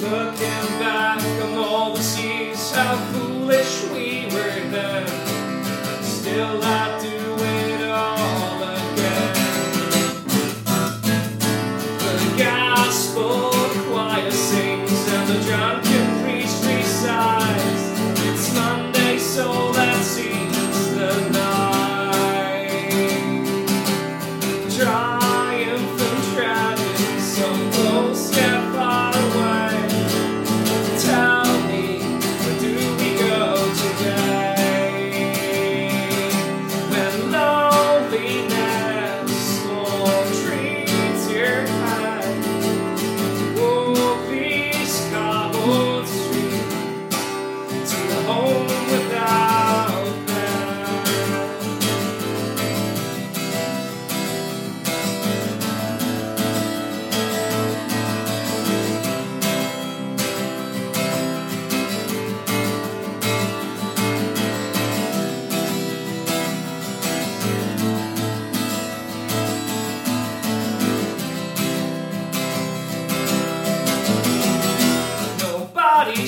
Looking 0.00 0.68
back 0.78 1.20
on 1.42 1.58
all 1.58 1.94
the 1.94 2.02
seas, 2.02 2.70
how 2.70 2.96
foolish 3.12 3.84
we 3.90 4.26
were 4.32 4.70
then. 4.70 5.06
Still, 6.02 6.62
I 6.62 7.00
do 7.02 7.07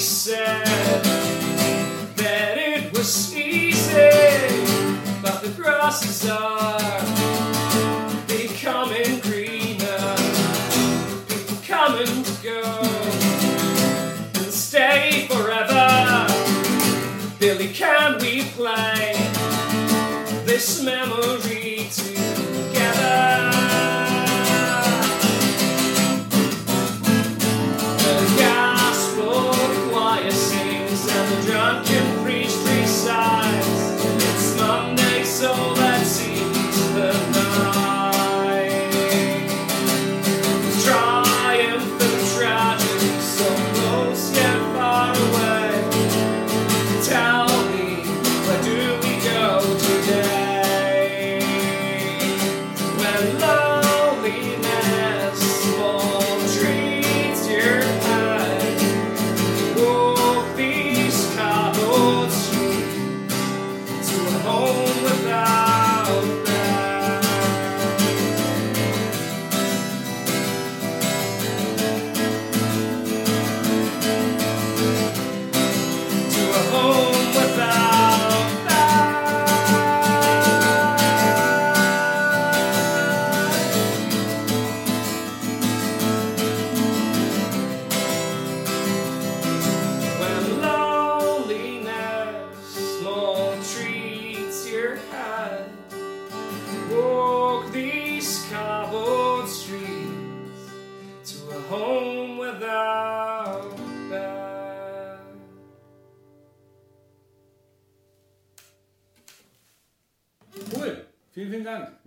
said 0.01 0.65
that 2.17 2.57
it 2.57 2.91
was 2.91 3.37
easy, 3.37 3.93
but 5.21 5.43
the 5.43 5.53
grasses 5.55 6.27
are 6.27 7.01
becoming 8.27 9.21
greener. 9.21 10.17
People 11.29 11.57
come 11.67 11.97
and 11.97 12.39
go 12.43 12.63
and 14.41 14.53
stay 14.53 15.29
forever. 15.29 16.27
Billy, 17.39 17.69
can 17.69 18.19
we 18.21 18.45
play 18.57 19.13
this 20.47 20.83
memory? 20.83 21.40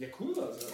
Ja, 0.03 0.09
cool 0.19 0.37
also. 0.37 0.72